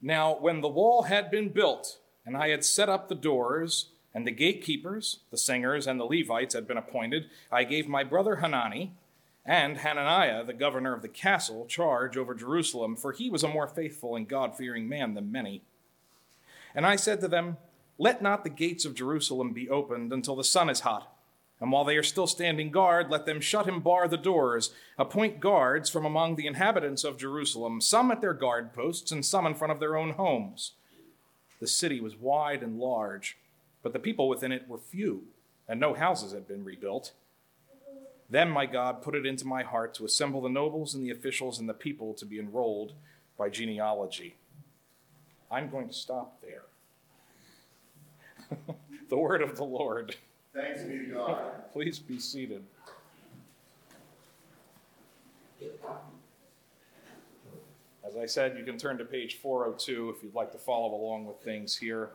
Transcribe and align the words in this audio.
Now, 0.00 0.36
when 0.38 0.60
the 0.60 0.68
wall 0.68 1.04
had 1.04 1.30
been 1.30 1.48
built, 1.48 1.98
and 2.24 2.36
I 2.36 2.48
had 2.48 2.64
set 2.64 2.88
up 2.88 3.08
the 3.08 3.14
doors, 3.14 3.90
and 4.14 4.26
the 4.26 4.32
gatekeepers, 4.32 5.20
the 5.30 5.38
singers, 5.38 5.86
and 5.86 5.98
the 5.98 6.04
Levites 6.04 6.54
had 6.54 6.66
been 6.66 6.76
appointed, 6.76 7.26
I 7.50 7.64
gave 7.64 7.88
my 7.88 8.04
brother 8.04 8.36
Hanani 8.36 8.92
and 9.44 9.78
Hananiah, 9.78 10.44
the 10.44 10.52
governor 10.52 10.94
of 10.94 11.02
the 11.02 11.08
castle, 11.08 11.66
charge 11.66 12.16
over 12.16 12.34
Jerusalem, 12.34 12.96
for 12.96 13.12
he 13.12 13.30
was 13.30 13.42
a 13.42 13.48
more 13.48 13.66
faithful 13.66 14.14
and 14.14 14.28
God 14.28 14.56
fearing 14.56 14.88
man 14.88 15.14
than 15.14 15.32
many. 15.32 15.62
And 16.74 16.84
I 16.86 16.96
said 16.96 17.20
to 17.22 17.28
them, 17.28 17.56
Let 17.96 18.20
not 18.20 18.44
the 18.44 18.50
gates 18.50 18.84
of 18.84 18.94
Jerusalem 18.94 19.52
be 19.52 19.70
opened 19.70 20.12
until 20.12 20.36
the 20.36 20.44
sun 20.44 20.68
is 20.68 20.80
hot. 20.80 21.10
And 21.60 21.72
while 21.72 21.84
they 21.84 21.96
are 21.96 22.04
still 22.04 22.28
standing 22.28 22.70
guard, 22.70 23.10
let 23.10 23.26
them 23.26 23.40
shut 23.40 23.66
and 23.66 23.82
bar 23.82 24.06
the 24.06 24.16
doors. 24.16 24.72
Appoint 24.96 25.40
guards 25.40 25.90
from 25.90 26.04
among 26.04 26.36
the 26.36 26.46
inhabitants 26.46 27.02
of 27.02 27.18
Jerusalem, 27.18 27.80
some 27.80 28.12
at 28.12 28.20
their 28.20 28.34
guard 28.34 28.72
posts 28.72 29.10
and 29.10 29.26
some 29.26 29.44
in 29.44 29.54
front 29.54 29.72
of 29.72 29.80
their 29.80 29.96
own 29.96 30.12
homes. 30.12 30.72
The 31.60 31.66
city 31.66 32.00
was 32.00 32.16
wide 32.16 32.62
and 32.62 32.78
large, 32.78 33.36
but 33.82 33.92
the 33.92 33.98
people 33.98 34.28
within 34.28 34.52
it 34.52 34.68
were 34.68 34.78
few, 34.78 35.24
and 35.68 35.80
no 35.80 35.94
houses 35.94 36.32
had 36.32 36.46
been 36.46 36.64
rebuilt. 36.64 37.12
Then 38.30 38.50
my 38.50 38.66
God 38.66 39.02
put 39.02 39.14
it 39.14 39.26
into 39.26 39.46
my 39.46 39.62
heart 39.62 39.94
to 39.94 40.04
assemble 40.04 40.42
the 40.42 40.48
nobles 40.48 40.94
and 40.94 41.04
the 41.04 41.10
officials 41.10 41.58
and 41.58 41.68
the 41.68 41.74
people 41.74 42.14
to 42.14 42.26
be 42.26 42.38
enrolled 42.38 42.92
by 43.36 43.48
genealogy. 43.48 44.36
I'm 45.50 45.70
going 45.70 45.88
to 45.88 45.94
stop 45.94 46.40
there. 46.42 46.64
the 49.08 49.16
word 49.16 49.42
of 49.42 49.56
the 49.56 49.64
Lord. 49.64 50.16
Thanks 50.58 50.82
be 50.82 50.98
to 50.98 51.04
God. 51.04 51.72
Please 51.72 52.00
be 52.00 52.18
seated. 52.18 52.64
As 58.04 58.16
I 58.16 58.26
said, 58.26 58.56
you 58.58 58.64
can 58.64 58.76
turn 58.76 58.98
to 58.98 59.04
page 59.04 59.36
402 59.36 60.14
if 60.16 60.22
you'd 60.22 60.34
like 60.34 60.50
to 60.50 60.58
follow 60.58 60.94
along 60.94 61.26
with 61.26 61.36
things 61.42 61.76
here. 61.76 62.10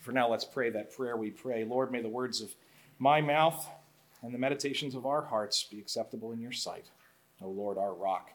For 0.00 0.12
now, 0.12 0.30
let's 0.30 0.44
pray 0.44 0.70
that 0.70 0.94
prayer 0.94 1.16
we 1.16 1.30
pray. 1.30 1.64
Lord, 1.64 1.90
may 1.90 2.02
the 2.02 2.08
words 2.08 2.40
of 2.40 2.54
my 3.00 3.20
mouth 3.20 3.68
and 4.22 4.32
the 4.32 4.38
meditations 4.38 4.94
of 4.94 5.04
our 5.04 5.22
hearts 5.22 5.64
be 5.64 5.80
acceptable 5.80 6.30
in 6.30 6.40
your 6.40 6.52
sight. 6.52 6.84
O 7.42 7.48
Lord, 7.48 7.78
our 7.78 7.94
rock 7.94 8.30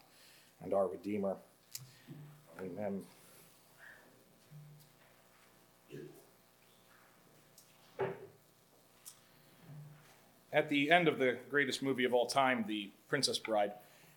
and 0.61 0.73
our 0.73 0.87
Redeemer. 0.87 1.37
Amen. 2.59 3.03
At 10.53 10.69
the 10.69 10.91
end 10.91 11.07
of 11.07 11.17
the 11.17 11.37
greatest 11.49 11.81
movie 11.81 12.03
of 12.03 12.13
all 12.13 12.25
time, 12.25 12.65
The 12.67 12.89
Princess 13.07 13.39
Bride, 13.39 13.71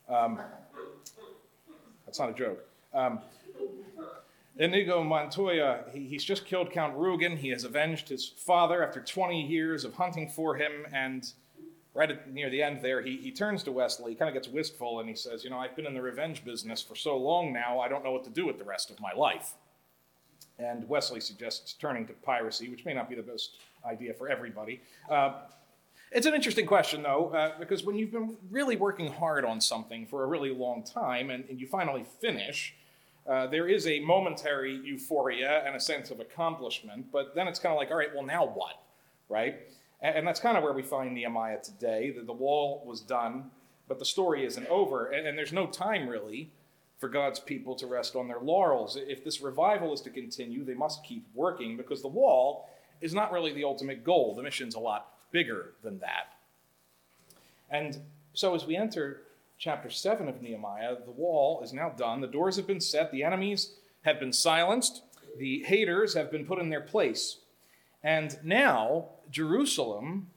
um, 0.08 0.41
that's 2.06 2.18
not 2.18 2.30
a 2.30 2.32
joke. 2.32 2.64
Um, 2.92 3.20
Inigo 4.56 5.02
Montoya, 5.02 5.84
he, 5.92 6.06
he's 6.06 6.24
just 6.24 6.44
killed 6.44 6.70
Count 6.70 6.96
Rugen. 6.96 7.36
He 7.36 7.48
has 7.50 7.64
avenged 7.64 8.08
his 8.08 8.28
father 8.28 8.86
after 8.86 9.00
20 9.00 9.46
years 9.46 9.84
of 9.84 9.94
hunting 9.94 10.28
for 10.28 10.56
him. 10.56 10.86
And 10.92 11.24
right 11.92 12.10
at, 12.10 12.32
near 12.32 12.50
the 12.50 12.62
end 12.62 12.80
there, 12.82 13.00
he, 13.02 13.16
he 13.16 13.32
turns 13.32 13.62
to 13.64 13.72
Westley, 13.72 14.12
he 14.12 14.16
kind 14.16 14.28
of 14.28 14.34
gets 14.34 14.48
wistful, 14.52 15.00
and 15.00 15.08
he 15.08 15.14
says, 15.14 15.44
You 15.44 15.50
know, 15.50 15.58
I've 15.58 15.74
been 15.74 15.86
in 15.86 15.94
the 15.94 16.02
revenge 16.02 16.44
business 16.44 16.82
for 16.82 16.94
so 16.94 17.16
long 17.16 17.52
now, 17.52 17.80
I 17.80 17.88
don't 17.88 18.04
know 18.04 18.12
what 18.12 18.24
to 18.24 18.30
do 18.30 18.46
with 18.46 18.58
the 18.58 18.64
rest 18.64 18.91
of 18.91 19.00
my 19.00 19.12
life. 19.12 19.54
And 20.58 20.88
Westley 20.88 21.20
suggests 21.20 21.72
turning 21.72 22.06
to 22.06 22.12
piracy, 22.12 22.69
which 22.69 22.84
may 22.84 22.94
not 22.94 23.08
be 23.08 23.16
the 23.16 23.22
best 23.22 23.56
idea 23.84 24.14
for 24.14 24.28
everybody. 24.28 24.80
Uh, 25.10 25.32
it's 26.14 26.26
an 26.26 26.34
interesting 26.34 26.64
question, 26.64 27.02
though, 27.02 27.30
uh, 27.30 27.58
because 27.58 27.82
when 27.82 27.96
you've 27.96 28.12
been 28.12 28.36
really 28.48 28.76
working 28.76 29.12
hard 29.12 29.44
on 29.44 29.60
something 29.60 30.06
for 30.06 30.22
a 30.22 30.26
really 30.28 30.50
long 30.50 30.84
time 30.84 31.30
and, 31.30 31.44
and 31.50 31.60
you 31.60 31.66
finally 31.66 32.04
finish, 32.20 32.72
uh, 33.28 33.48
there 33.48 33.66
is 33.66 33.88
a 33.88 33.98
momentary 33.98 34.76
euphoria 34.76 35.64
and 35.66 35.74
a 35.74 35.80
sense 35.80 36.12
of 36.12 36.20
accomplishment, 36.20 37.06
but 37.10 37.34
then 37.34 37.48
it's 37.48 37.58
kind 37.58 37.72
of 37.72 37.78
like, 37.78 37.91
all 37.91 37.97
right, 37.97 38.14
well, 38.14 38.24
now 38.24 38.47
what? 38.47 38.80
Right? 39.28 39.56
And, 40.00 40.19
and 40.19 40.26
that's 40.26 40.38
kind 40.38 40.56
of 40.56 40.62
where 40.62 40.72
we 40.72 40.82
find 40.82 41.12
Nehemiah 41.12 41.60
today. 41.60 42.14
The, 42.16 42.22
the 42.22 42.32
wall 42.32 42.84
was 42.86 43.00
done, 43.00 43.50
but 43.88 43.98
the 43.98 44.04
story 44.04 44.47
isn't 44.47 44.69
over, 44.69 45.06
and, 45.06 45.26
and 45.26 45.36
there's 45.36 45.53
no 45.53 45.66
time 45.66 46.08
really 46.08 46.53
for 47.00 47.08
God's 47.08 47.41
people 47.41 47.74
to 47.74 47.88
rest 47.88 48.14
on 48.14 48.28
their 48.28 48.41
laurels. 48.41 48.97
If 48.97 49.24
this 49.24 49.41
revival 49.41 49.92
is 49.92 50.00
to 50.03 50.10
continue, 50.10 50.64
they 50.64 50.74
must 50.74 51.04
keep 51.04 51.26
working 51.34 51.76
because 51.76 52.03
the 52.03 52.08
wall 52.08 52.69
is 53.00 53.12
not 53.12 53.32
really 53.32 53.53
the 53.53 53.64
ultimate 53.64 54.04
goal. 54.04 54.36
The 54.36 54.44
mission's 54.44 54.76
a 54.76 54.80
lot 54.80 55.08
bigger 55.34 55.72
than 55.83 55.99
that. 55.99 56.37
And 57.69 57.99
so 58.34 58.55
as 58.55 58.65
we 58.65 58.77
enter 58.77 59.22
chapter 59.59 59.91
7 59.91 60.28
of 60.28 60.41
Nehemiah, 60.41 60.97
the 61.05 61.11
wall 61.11 61.61
is 61.62 61.72
now 61.72 61.91
done, 61.91 62.21
the 62.21 62.28
doors 62.28 62.56
have 62.56 62.69
been 62.69 62.81
set, 62.81 63.11
the 63.11 63.25
enemies 63.25 63.72
have 64.03 64.21
been 64.21 64.33
silenced, 64.33 65.03
the 65.37 65.65
haters 65.65 66.15
have 66.15 66.31
been 66.31 66.47
put 66.47 66.61
in 66.61 66.71
their 66.71 66.81
place. 66.81 67.39
And 68.05 68.39
now 68.45 69.09
Jerusalem 69.28 70.28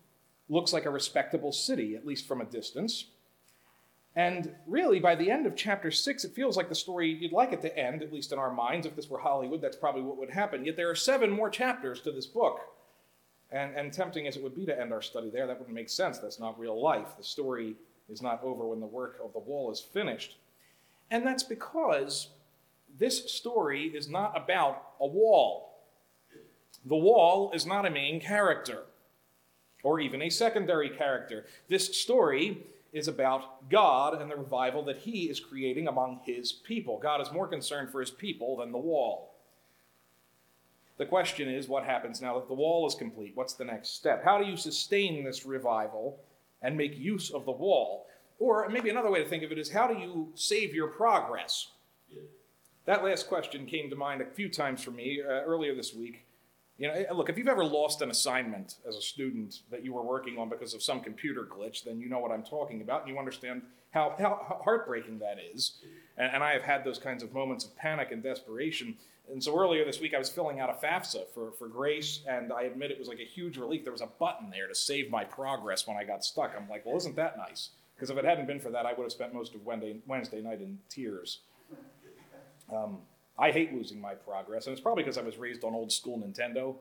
looks 0.49 0.73
like 0.73 0.85
a 0.85 0.89
respectable 0.89 1.51
city, 1.51 1.95
at 1.95 2.05
least 2.05 2.27
from 2.27 2.41
a 2.41 2.45
distance. 2.45 3.05
And 4.15 4.55
really, 4.65 4.99
by 4.99 5.13
the 5.13 5.29
end 5.29 5.45
of 5.45 5.55
chapter 5.55 5.91
6, 5.91 6.23
it 6.23 6.33
feels 6.33 6.57
like 6.57 6.69
the 6.69 6.75
story 6.75 7.07
you'd 7.09 7.33
like 7.33 7.53
it 7.53 7.61
to 7.61 7.77
end, 7.77 8.01
at 8.01 8.11
least 8.11 8.31
in 8.31 8.39
our 8.39 8.51
minds. 8.51 8.87
If 8.87 8.95
this 8.95 9.09
were 9.09 9.19
Hollywood, 9.19 9.61
that's 9.61 9.77
probably 9.77 10.01
what 10.01 10.17
would 10.17 10.31
happen. 10.31 10.65
Yet 10.65 10.75
there 10.75 10.89
are 10.89 10.95
seven 10.95 11.29
more 11.29 11.51
chapters 11.51 12.01
to 12.01 12.11
this 12.11 12.25
book. 12.25 12.61
And, 13.49 13.75
and 13.75 13.93
tempting 13.93 14.27
as 14.27 14.35
it 14.35 14.43
would 14.43 14.55
be 14.55 14.65
to 14.65 14.79
end 14.79 14.91
our 14.91 15.01
study 15.01 15.29
there, 15.29 15.47
that 15.47 15.57
wouldn't 15.57 15.75
make 15.75 15.89
sense. 15.89 16.19
That's 16.19 16.39
not 16.39 16.59
real 16.59 16.81
life. 16.81 17.15
The 17.17 17.23
story 17.23 17.75
is 18.09 18.21
not 18.21 18.43
over 18.43 18.65
when 18.67 18.79
the 18.79 18.85
work 18.85 19.19
of 19.23 19.31
the 19.33 19.39
wall 19.39 19.71
is 19.71 19.79
finished. 19.79 20.37
And 21.11 21.25
that's 21.25 21.43
because 21.43 22.29
this 22.99 23.31
story 23.31 23.85
is 23.85 24.09
not 24.09 24.35
about 24.35 24.83
a 24.99 25.07
wall. 25.07 25.77
The 26.85 26.95
wall 26.95 27.51
is 27.53 27.65
not 27.65 27.85
a 27.85 27.89
main 27.89 28.19
character 28.19 28.83
or 29.83 29.99
even 29.99 30.21
a 30.21 30.29
secondary 30.29 30.89
character. 30.89 31.45
This 31.69 31.97
story 31.97 32.63
is 32.93 33.07
about 33.07 33.69
God 33.69 34.21
and 34.21 34.29
the 34.29 34.35
revival 34.35 34.83
that 34.83 34.97
He 34.97 35.29
is 35.29 35.39
creating 35.39 35.87
among 35.87 36.21
His 36.23 36.51
people. 36.51 36.99
God 36.99 37.21
is 37.21 37.31
more 37.31 37.47
concerned 37.47 37.91
for 37.91 37.99
His 37.99 38.11
people 38.11 38.57
than 38.57 38.71
the 38.71 38.77
wall. 38.77 39.33
The 40.97 41.05
question 41.05 41.47
is 41.47 41.67
what 41.67 41.83
happens 41.83 42.21
now 42.21 42.39
that 42.39 42.47
the 42.47 42.53
wall 42.53 42.87
is 42.87 42.95
complete? 42.95 43.33
What's 43.35 43.53
the 43.53 43.65
next 43.65 43.95
step? 43.95 44.23
How 44.23 44.41
do 44.41 44.45
you 44.45 44.57
sustain 44.57 45.23
this 45.23 45.45
revival 45.45 46.19
and 46.61 46.75
make 46.75 46.97
use 46.97 47.29
of 47.29 47.45
the 47.45 47.51
wall? 47.51 48.07
Or 48.39 48.67
maybe 48.69 48.89
another 48.89 49.11
way 49.11 49.23
to 49.23 49.29
think 49.29 49.43
of 49.43 49.51
it 49.51 49.59
is 49.59 49.71
how 49.71 49.87
do 49.87 49.99
you 49.99 50.29
save 50.33 50.73
your 50.73 50.87
progress? 50.87 51.67
That 52.85 53.03
last 53.03 53.27
question 53.27 53.65
came 53.65 53.89
to 53.89 53.95
mind 53.95 54.21
a 54.21 54.25
few 54.25 54.49
times 54.49 54.83
for 54.83 54.91
me 54.91 55.21
uh, 55.21 55.43
earlier 55.43 55.75
this 55.75 55.93
week. 55.93 56.25
You 56.77 56.87
know, 56.87 57.05
look, 57.15 57.29
if 57.29 57.37
you've 57.37 57.47
ever 57.47 57.65
lost 57.65 58.01
an 58.01 58.11
assignment 58.11 58.75
as 58.87 58.95
a 58.95 59.01
student 59.01 59.61
that 59.71 59.83
you 59.83 59.93
were 59.93 60.03
working 60.03 60.37
on 60.37 60.47
because 60.47 60.73
of 60.73 60.83
some 60.83 61.01
computer 61.01 61.43
glitch, 61.43 61.83
then 61.83 61.99
you 61.99 62.07
know 62.07 62.19
what 62.19 62.31
I'm 62.31 62.43
talking 62.43 62.81
about 62.81 63.01
and 63.01 63.09
you 63.09 63.19
understand 63.19 63.63
how, 63.91 64.15
how 64.19 64.61
heartbreaking 64.63 65.19
that 65.19 65.37
is. 65.53 65.79
And, 66.17 66.35
and 66.35 66.43
I 66.43 66.53
have 66.53 66.61
had 66.61 66.83
those 66.83 66.99
kinds 66.99 67.23
of 67.23 67.33
moments 67.33 67.65
of 67.65 67.75
panic 67.75 68.11
and 68.11 68.21
desperation. 68.21 68.95
And 69.31 69.43
so 69.43 69.59
earlier 69.59 69.83
this 69.83 69.99
week, 69.99 70.13
I 70.13 70.17
was 70.17 70.29
filling 70.29 70.59
out 70.59 70.69
a 70.69 70.85
FAFSA 70.85 71.27
for, 71.33 71.51
for 71.51 71.67
Grace, 71.67 72.21
and 72.27 72.53
I 72.53 72.63
admit 72.63 72.91
it 72.91 72.99
was 72.99 73.09
like 73.09 73.19
a 73.19 73.25
huge 73.25 73.57
relief. 73.57 73.83
There 73.83 73.91
was 73.91 74.01
a 74.01 74.09
button 74.19 74.49
there 74.49 74.67
to 74.67 74.75
save 74.75 75.11
my 75.11 75.25
progress 75.25 75.85
when 75.85 75.97
I 75.97 76.05
got 76.05 76.23
stuck. 76.23 76.53
I'm 76.57 76.69
like, 76.69 76.85
well, 76.85 76.95
isn't 76.95 77.15
that 77.17 77.37
nice? 77.37 77.71
Because 77.95 78.09
if 78.09 78.17
it 78.17 78.23
hadn't 78.23 78.45
been 78.45 78.59
for 78.59 78.69
that, 78.69 78.85
I 78.85 78.93
would 78.93 79.03
have 79.03 79.11
spent 79.11 79.33
most 79.33 79.53
of 79.53 79.65
Wednesday, 79.65 79.97
Wednesday 80.07 80.41
night 80.41 80.61
in 80.61 80.79
tears. 80.89 81.39
Um, 82.73 82.99
I 83.37 83.51
hate 83.51 83.73
losing 83.73 83.99
my 83.99 84.13
progress, 84.13 84.65
and 84.67 84.73
it's 84.73 84.81
probably 84.81 85.03
because 85.03 85.17
I 85.17 85.21
was 85.21 85.37
raised 85.37 85.63
on 85.63 85.73
old 85.73 85.91
school 85.91 86.17
Nintendo. 86.17 86.75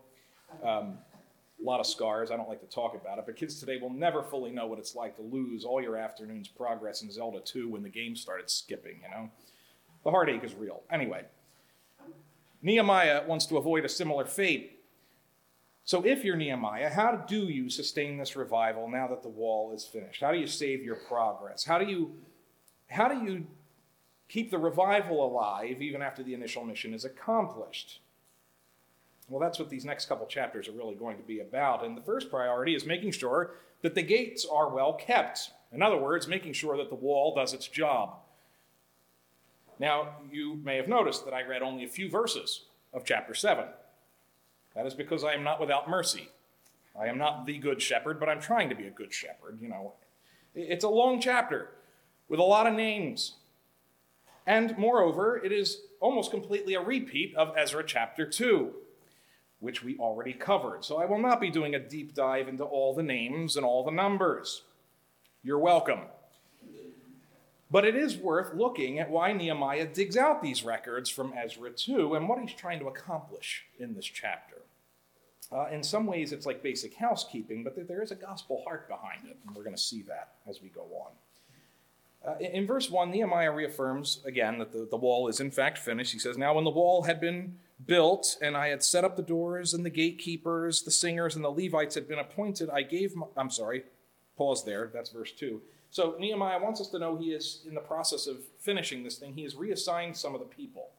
Um, 0.62 0.98
a 1.60 1.64
lot 1.64 1.80
of 1.80 1.86
scars. 1.86 2.30
I 2.30 2.36
don't 2.36 2.48
like 2.48 2.60
to 2.60 2.66
talk 2.66 2.94
about 2.94 3.18
it, 3.18 3.24
but 3.26 3.36
kids 3.36 3.58
today 3.58 3.78
will 3.78 3.92
never 3.92 4.22
fully 4.22 4.50
know 4.50 4.66
what 4.66 4.78
it's 4.78 4.94
like 4.94 5.16
to 5.16 5.22
lose 5.22 5.64
all 5.64 5.80
your 5.80 5.96
afternoon's 5.96 6.48
progress 6.48 7.02
in 7.02 7.10
Zelda 7.10 7.40
2 7.40 7.68
when 7.68 7.82
the 7.82 7.88
game 7.88 8.14
started 8.14 8.50
skipping, 8.50 9.00
you 9.02 9.10
know? 9.10 9.30
The 10.04 10.10
heartache 10.10 10.44
is 10.44 10.54
real. 10.54 10.82
Anyway, 10.90 11.24
Nehemiah 12.62 13.24
wants 13.26 13.46
to 13.46 13.56
avoid 13.56 13.84
a 13.84 13.88
similar 13.88 14.24
fate. 14.24 14.80
So, 15.84 16.04
if 16.04 16.24
you're 16.24 16.36
Nehemiah, 16.36 16.90
how 16.90 17.12
do 17.14 17.44
you 17.44 17.70
sustain 17.70 18.16
this 18.16 18.34
revival 18.34 18.88
now 18.88 19.06
that 19.08 19.22
the 19.22 19.28
wall 19.28 19.72
is 19.72 19.84
finished? 19.84 20.20
How 20.20 20.32
do 20.32 20.38
you 20.38 20.48
save 20.48 20.82
your 20.82 20.96
progress? 20.96 21.64
How 21.64 21.78
do 21.78 21.86
you, 21.86 22.12
how 22.88 23.06
do 23.06 23.24
you 23.24 23.46
keep 24.28 24.50
the 24.50 24.58
revival 24.58 25.24
alive 25.24 25.80
even 25.80 26.02
after 26.02 26.24
the 26.24 26.34
initial 26.34 26.64
mission 26.64 26.92
is 26.92 27.04
accomplished? 27.04 28.00
Well, 29.28 29.40
that's 29.40 29.58
what 29.58 29.70
these 29.70 29.84
next 29.84 30.06
couple 30.06 30.26
chapters 30.26 30.68
are 30.68 30.72
really 30.72 30.94
going 30.94 31.16
to 31.18 31.22
be 31.22 31.40
about. 31.40 31.84
And 31.84 31.96
the 31.96 32.02
first 32.02 32.30
priority 32.30 32.74
is 32.74 32.84
making 32.84 33.12
sure 33.12 33.54
that 33.82 33.94
the 33.94 34.02
gates 34.02 34.46
are 34.50 34.68
well 34.68 34.94
kept. 34.94 35.50
In 35.72 35.82
other 35.82 35.96
words, 35.96 36.28
making 36.28 36.52
sure 36.52 36.76
that 36.76 36.88
the 36.88 36.96
wall 36.96 37.34
does 37.34 37.52
its 37.52 37.68
job. 37.68 38.18
Now, 39.78 40.16
you 40.30 40.60
may 40.64 40.76
have 40.76 40.88
noticed 40.88 41.24
that 41.24 41.34
I 41.34 41.42
read 41.42 41.62
only 41.62 41.84
a 41.84 41.88
few 41.88 42.08
verses 42.08 42.64
of 42.92 43.04
chapter 43.04 43.34
7. 43.34 43.66
That 44.74 44.86
is 44.86 44.94
because 44.94 45.24
I 45.24 45.34
am 45.34 45.44
not 45.44 45.60
without 45.60 45.88
mercy. 45.88 46.28
I 46.98 47.06
am 47.06 47.18
not 47.18 47.44
the 47.46 47.58
good 47.58 47.82
shepherd, 47.82 48.18
but 48.18 48.28
I'm 48.28 48.40
trying 48.40 48.68
to 48.70 48.74
be 48.74 48.86
a 48.86 48.90
good 48.90 49.12
shepherd, 49.12 49.58
you 49.60 49.68
know. 49.68 49.94
It's 50.54 50.84
a 50.84 50.88
long 50.88 51.20
chapter 51.20 51.70
with 52.28 52.40
a 52.40 52.44
lot 52.44 52.66
of 52.66 52.74
names. 52.74 53.34
And 54.46 54.76
moreover, 54.78 55.36
it 55.44 55.52
is 55.52 55.82
almost 56.00 56.30
completely 56.30 56.74
a 56.74 56.80
repeat 56.80 57.34
of 57.36 57.54
Ezra 57.56 57.84
chapter 57.84 58.24
2, 58.26 58.72
which 59.60 59.82
we 59.82 59.98
already 59.98 60.32
covered. 60.32 60.84
So 60.84 60.98
I 60.98 61.06
will 61.06 61.18
not 61.18 61.40
be 61.40 61.50
doing 61.50 61.74
a 61.74 61.78
deep 61.78 62.14
dive 62.14 62.48
into 62.48 62.64
all 62.64 62.94
the 62.94 63.02
names 63.02 63.56
and 63.56 63.66
all 63.66 63.84
the 63.84 63.90
numbers. 63.90 64.62
You're 65.42 65.58
welcome. 65.58 66.00
But 67.70 67.84
it 67.84 67.96
is 67.96 68.16
worth 68.16 68.54
looking 68.54 68.98
at 69.00 69.10
why 69.10 69.32
Nehemiah 69.32 69.86
digs 69.86 70.16
out 70.16 70.40
these 70.40 70.64
records 70.64 71.10
from 71.10 71.32
Ezra 71.36 71.70
2 71.70 72.14
and 72.14 72.28
what 72.28 72.38
he's 72.38 72.54
trying 72.54 72.78
to 72.78 72.86
accomplish 72.86 73.64
in 73.78 73.94
this 73.94 74.06
chapter. 74.06 74.62
Uh, 75.50 75.66
in 75.70 75.82
some 75.82 76.06
ways, 76.06 76.32
it's 76.32 76.46
like 76.46 76.62
basic 76.62 76.94
housekeeping, 76.94 77.64
but 77.64 77.76
there 77.88 78.02
is 78.02 78.10
a 78.10 78.16
gospel 78.16 78.62
heart 78.66 78.88
behind 78.88 79.26
it, 79.28 79.36
and 79.46 79.54
we're 79.54 79.62
going 79.62 79.76
to 79.76 79.82
see 79.82 80.02
that 80.02 80.34
as 80.48 80.60
we 80.60 80.68
go 80.68 80.82
on. 80.82 81.12
Uh, 82.26 82.38
in 82.38 82.66
verse 82.66 82.90
1, 82.90 83.10
Nehemiah 83.10 83.52
reaffirms 83.52 84.20
again 84.24 84.58
that 84.58 84.72
the, 84.72 84.88
the 84.90 84.96
wall 84.96 85.28
is 85.28 85.38
in 85.38 85.50
fact 85.50 85.78
finished. 85.78 86.12
He 86.12 86.18
says, 86.18 86.36
Now, 86.36 86.54
when 86.54 86.64
the 86.64 86.70
wall 86.70 87.04
had 87.04 87.20
been 87.20 87.58
built, 87.84 88.36
and 88.42 88.56
I 88.56 88.68
had 88.68 88.82
set 88.82 89.04
up 89.04 89.16
the 89.16 89.22
doors, 89.22 89.74
and 89.74 89.84
the 89.84 89.90
gatekeepers, 89.90 90.82
the 90.82 90.90
singers, 90.90 91.36
and 91.36 91.44
the 91.44 91.50
Levites 91.50 91.94
had 91.94 92.08
been 92.08 92.18
appointed, 92.18 92.68
I 92.70 92.82
gave, 92.82 93.14
my, 93.14 93.26
I'm 93.36 93.50
sorry, 93.50 93.84
pause 94.36 94.64
there, 94.64 94.90
that's 94.92 95.10
verse 95.10 95.30
2. 95.30 95.60
So 95.96 96.14
Nehemiah 96.18 96.62
wants 96.62 96.78
us 96.82 96.88
to 96.88 96.98
know 96.98 97.16
he 97.16 97.30
is 97.30 97.62
in 97.66 97.74
the 97.74 97.80
process 97.80 98.26
of 98.26 98.36
finishing 98.60 99.02
this 99.02 99.16
thing. 99.16 99.32
He 99.32 99.44
has 99.44 99.56
reassigned 99.56 100.14
some 100.14 100.34
of 100.34 100.40
the 100.40 100.46
people. 100.46 100.90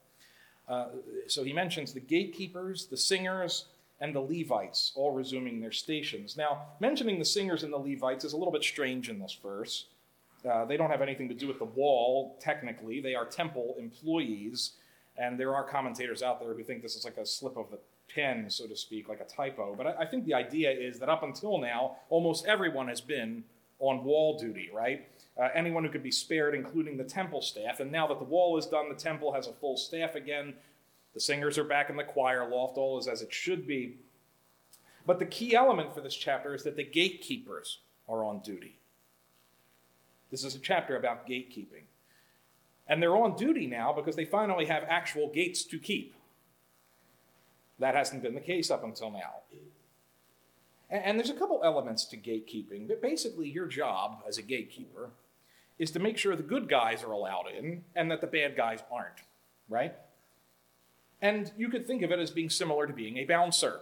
Uh, 0.68 0.86
so 1.28 1.44
he 1.44 1.52
mentions 1.52 1.94
the 1.94 2.00
gatekeepers, 2.00 2.86
the 2.86 2.96
singers, 2.96 3.66
and 4.00 4.12
the 4.12 4.18
Levites 4.18 4.90
all 4.96 5.12
resuming 5.12 5.60
their 5.60 5.70
stations. 5.70 6.36
Now, 6.36 6.62
mentioning 6.80 7.20
the 7.20 7.24
singers 7.24 7.62
and 7.62 7.72
the 7.72 7.78
Levites 7.78 8.24
is 8.24 8.32
a 8.32 8.36
little 8.36 8.50
bit 8.52 8.64
strange 8.64 9.08
in 9.08 9.20
this 9.20 9.38
verse. 9.40 9.84
Uh, 10.44 10.64
they 10.64 10.76
don't 10.76 10.90
have 10.90 11.00
anything 11.00 11.28
to 11.28 11.34
do 11.34 11.46
with 11.46 11.60
the 11.60 11.64
wall, 11.64 12.36
technically. 12.40 13.00
They 13.00 13.14
are 13.14 13.24
temple 13.24 13.76
employees, 13.78 14.72
and 15.16 15.38
there 15.38 15.54
are 15.54 15.62
commentators 15.62 16.24
out 16.24 16.40
there 16.40 16.52
who 16.54 16.64
think 16.64 16.82
this 16.82 16.96
is 16.96 17.04
like 17.04 17.18
a 17.18 17.24
slip 17.24 17.56
of 17.56 17.70
the 17.70 17.78
pen, 18.12 18.50
so 18.50 18.66
to 18.66 18.74
speak, 18.74 19.08
like 19.08 19.20
a 19.20 19.36
typo. 19.36 19.76
But 19.76 19.86
I, 19.86 19.94
I 20.00 20.06
think 20.06 20.24
the 20.24 20.34
idea 20.34 20.72
is 20.72 20.98
that 20.98 21.08
up 21.08 21.22
until 21.22 21.58
now, 21.58 21.98
almost 22.10 22.46
everyone 22.46 22.88
has 22.88 23.00
been 23.00 23.44
on 23.80 24.04
wall 24.04 24.38
duty, 24.38 24.70
right? 24.72 25.08
Uh, 25.40 25.48
anyone 25.54 25.84
who 25.84 25.90
could 25.90 26.02
be 26.02 26.10
spared, 26.10 26.54
including 26.54 26.96
the 26.96 27.04
temple 27.04 27.40
staff. 27.40 27.80
And 27.80 27.92
now 27.92 28.06
that 28.08 28.18
the 28.18 28.24
wall 28.24 28.58
is 28.58 28.66
done, 28.66 28.88
the 28.88 28.94
temple 28.94 29.32
has 29.32 29.46
a 29.46 29.52
full 29.52 29.76
staff 29.76 30.14
again. 30.14 30.54
The 31.14 31.20
singers 31.20 31.58
are 31.58 31.64
back 31.64 31.90
in 31.90 31.96
the 31.96 32.04
choir 32.04 32.48
loft, 32.48 32.76
all 32.76 32.98
is 32.98 33.08
as 33.08 33.22
it 33.22 33.32
should 33.32 33.66
be. 33.66 33.96
But 35.06 35.18
the 35.18 35.26
key 35.26 35.54
element 35.54 35.94
for 35.94 36.00
this 36.00 36.14
chapter 36.14 36.54
is 36.54 36.64
that 36.64 36.76
the 36.76 36.84
gatekeepers 36.84 37.78
are 38.08 38.24
on 38.24 38.40
duty. 38.40 38.78
This 40.30 40.44
is 40.44 40.54
a 40.54 40.58
chapter 40.58 40.96
about 40.96 41.26
gatekeeping. 41.26 41.84
And 42.86 43.02
they're 43.02 43.16
on 43.16 43.36
duty 43.36 43.66
now 43.66 43.92
because 43.92 44.16
they 44.16 44.24
finally 44.24 44.66
have 44.66 44.84
actual 44.88 45.28
gates 45.28 45.62
to 45.64 45.78
keep. 45.78 46.14
That 47.78 47.94
hasn't 47.94 48.22
been 48.22 48.34
the 48.34 48.40
case 48.40 48.70
up 48.70 48.82
until 48.82 49.10
now. 49.10 49.42
And 50.90 51.18
there's 51.18 51.30
a 51.30 51.34
couple 51.34 51.60
elements 51.62 52.06
to 52.06 52.16
gatekeeping. 52.16 52.88
But 52.88 53.02
basically, 53.02 53.48
your 53.48 53.66
job 53.66 54.22
as 54.26 54.38
a 54.38 54.42
gatekeeper 54.42 55.10
is 55.78 55.90
to 55.92 55.98
make 55.98 56.16
sure 56.16 56.34
the 56.34 56.42
good 56.42 56.68
guys 56.68 57.04
are 57.04 57.12
allowed 57.12 57.46
in 57.56 57.84
and 57.94 58.10
that 58.10 58.20
the 58.20 58.26
bad 58.26 58.56
guys 58.56 58.80
aren't, 58.90 59.20
right? 59.68 59.94
And 61.20 61.52
you 61.56 61.68
could 61.68 61.86
think 61.86 62.02
of 62.02 62.10
it 62.10 62.18
as 62.18 62.30
being 62.30 62.50
similar 62.50 62.86
to 62.86 62.92
being 62.92 63.18
a 63.18 63.24
bouncer. 63.24 63.80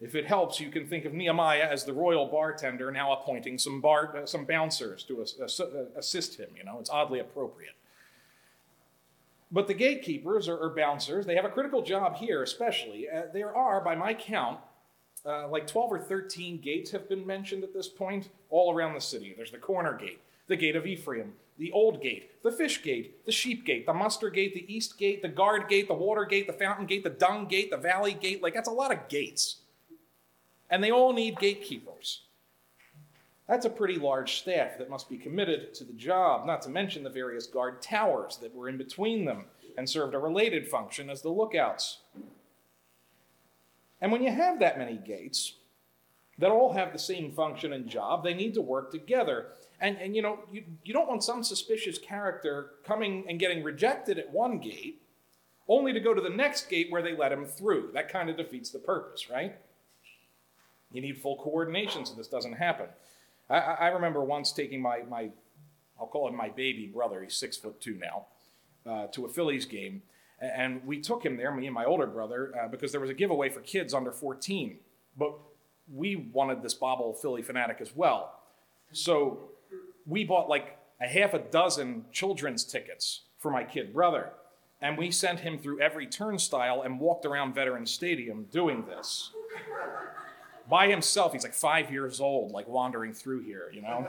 If 0.00 0.14
it 0.14 0.26
helps, 0.26 0.60
you 0.60 0.70
can 0.70 0.86
think 0.86 1.04
of 1.04 1.12
Nehemiah 1.12 1.66
as 1.68 1.84
the 1.84 1.92
royal 1.92 2.26
bartender 2.26 2.92
now 2.92 3.12
appointing 3.12 3.58
some, 3.58 3.80
bar, 3.80 4.16
uh, 4.16 4.26
some 4.26 4.44
bouncers 4.44 5.02
to 5.04 5.22
assist 5.96 6.38
him. 6.38 6.50
You 6.56 6.64
know, 6.64 6.78
it's 6.78 6.90
oddly 6.90 7.18
appropriate. 7.18 7.74
But 9.50 9.66
the 9.66 9.74
gatekeepers 9.74 10.46
or, 10.46 10.56
or 10.56 10.70
bouncers, 10.70 11.26
they 11.26 11.34
have 11.34 11.44
a 11.44 11.50
critical 11.50 11.82
job 11.82 12.16
here, 12.16 12.42
especially. 12.42 13.08
Uh, 13.08 13.22
there 13.32 13.56
are, 13.56 13.80
by 13.80 13.96
my 13.96 14.14
count, 14.14 14.60
uh, 15.28 15.46
like 15.48 15.66
12 15.66 15.92
or 15.92 15.98
13 15.98 16.58
gates 16.60 16.90
have 16.90 17.08
been 17.08 17.26
mentioned 17.26 17.62
at 17.62 17.74
this 17.74 17.88
point 17.88 18.30
all 18.50 18.74
around 18.74 18.94
the 18.94 19.00
city. 19.00 19.34
There's 19.36 19.50
the 19.50 19.58
corner 19.58 19.94
gate, 19.94 20.20
the 20.46 20.56
gate 20.56 20.74
of 20.74 20.86
Ephraim, 20.86 21.34
the 21.58 21.70
old 21.72 22.02
gate, 22.02 22.42
the 22.42 22.52
fish 22.52 22.82
gate, 22.82 23.24
the 23.26 23.32
sheep 23.32 23.64
gate, 23.66 23.84
the 23.84 23.92
muster 23.92 24.30
gate, 24.30 24.54
the 24.54 24.72
east 24.72 24.98
gate, 24.98 25.22
the 25.22 25.28
guard 25.28 25.68
gate, 25.68 25.88
the 25.88 25.94
water 25.94 26.24
gate, 26.24 26.46
the 26.46 26.52
fountain 26.52 26.86
gate, 26.86 27.04
the 27.04 27.10
dung 27.10 27.46
gate, 27.46 27.70
the 27.70 27.76
valley 27.76 28.14
gate. 28.14 28.42
Like, 28.42 28.54
that's 28.54 28.68
a 28.68 28.72
lot 28.72 28.92
of 28.92 29.08
gates. 29.08 29.56
And 30.70 30.82
they 30.82 30.90
all 30.90 31.12
need 31.12 31.38
gatekeepers. 31.38 32.22
That's 33.48 33.64
a 33.64 33.70
pretty 33.70 33.96
large 33.96 34.40
staff 34.40 34.76
that 34.78 34.90
must 34.90 35.08
be 35.08 35.16
committed 35.16 35.72
to 35.74 35.84
the 35.84 35.94
job, 35.94 36.46
not 36.46 36.60
to 36.62 36.68
mention 36.68 37.02
the 37.02 37.10
various 37.10 37.46
guard 37.46 37.80
towers 37.80 38.36
that 38.42 38.54
were 38.54 38.68
in 38.68 38.76
between 38.76 39.24
them 39.24 39.46
and 39.78 39.88
served 39.88 40.14
a 40.14 40.18
related 40.18 40.68
function 40.68 41.08
as 41.08 41.22
the 41.22 41.30
lookouts. 41.30 41.98
And 44.00 44.12
when 44.12 44.22
you 44.22 44.30
have 44.30 44.60
that 44.60 44.78
many 44.78 44.96
gates 44.96 45.54
that 46.38 46.50
all 46.50 46.72
have 46.72 46.92
the 46.92 46.98
same 46.98 47.32
function 47.32 47.72
and 47.72 47.88
job, 47.88 48.22
they 48.22 48.34
need 48.34 48.54
to 48.54 48.62
work 48.62 48.92
together. 48.92 49.48
And, 49.80 49.96
and 49.98 50.14
you 50.14 50.22
know, 50.22 50.40
you, 50.52 50.64
you 50.84 50.94
don't 50.94 51.08
want 51.08 51.24
some 51.24 51.42
suspicious 51.42 51.98
character 51.98 52.70
coming 52.84 53.24
and 53.28 53.38
getting 53.38 53.62
rejected 53.62 54.18
at 54.18 54.32
one 54.32 54.58
gate 54.58 55.02
only 55.68 55.92
to 55.92 56.00
go 56.00 56.14
to 56.14 56.20
the 56.20 56.30
next 56.30 56.68
gate 56.68 56.90
where 56.90 57.02
they 57.02 57.16
let 57.16 57.32
him 57.32 57.44
through. 57.44 57.90
That 57.92 58.08
kind 58.08 58.30
of 58.30 58.36
defeats 58.36 58.70
the 58.70 58.78
purpose, 58.78 59.28
right? 59.28 59.56
You 60.92 61.02
need 61.02 61.20
full 61.20 61.36
coordination 61.36 62.06
so 62.06 62.14
this 62.14 62.28
doesn't 62.28 62.54
happen. 62.54 62.86
I, 63.50 63.58
I 63.58 63.88
remember 63.88 64.22
once 64.22 64.52
taking 64.52 64.80
my, 64.80 65.02
my, 65.08 65.30
I'll 66.00 66.06
call 66.06 66.28
him 66.28 66.36
my 66.36 66.48
baby 66.48 66.86
brother, 66.86 67.22
he's 67.22 67.34
six 67.34 67.56
foot 67.56 67.80
two 67.80 67.98
now, 67.98 68.26
uh, 68.86 69.06
to 69.08 69.26
a 69.26 69.28
Phillies 69.28 69.66
game. 69.66 70.02
And 70.40 70.84
we 70.86 71.00
took 71.00 71.24
him 71.24 71.36
there, 71.36 71.52
me 71.52 71.66
and 71.66 71.74
my 71.74 71.84
older 71.84 72.06
brother, 72.06 72.52
uh, 72.56 72.68
because 72.68 72.92
there 72.92 73.00
was 73.00 73.10
a 73.10 73.14
giveaway 73.14 73.48
for 73.48 73.60
kids 73.60 73.92
under 73.92 74.12
14. 74.12 74.78
But 75.16 75.34
we 75.92 76.16
wanted 76.16 76.62
this 76.62 76.74
Bobble 76.74 77.14
Phillie 77.14 77.42
Phanatic 77.42 77.80
as 77.80 77.94
well. 77.94 78.40
So 78.92 79.50
we 80.06 80.24
bought 80.24 80.48
like 80.48 80.78
a 81.00 81.06
half 81.06 81.34
a 81.34 81.38
dozen 81.38 82.04
children's 82.12 82.64
tickets 82.64 83.22
for 83.38 83.50
my 83.50 83.64
kid 83.64 83.92
brother. 83.92 84.30
And 84.80 84.96
we 84.96 85.10
sent 85.10 85.40
him 85.40 85.58
through 85.58 85.80
every 85.80 86.06
turnstile 86.06 86.82
and 86.82 87.00
walked 87.00 87.26
around 87.26 87.54
Veterans 87.54 87.90
Stadium 87.90 88.46
doing 88.52 88.84
this. 88.86 89.32
By 90.68 90.88
himself, 90.88 91.32
he's 91.32 91.42
like 91.42 91.54
five 91.54 91.90
years 91.90 92.20
old, 92.20 92.52
like 92.52 92.68
wandering 92.68 93.12
through 93.12 93.40
here, 93.40 93.70
you 93.72 93.82
know? 93.82 94.08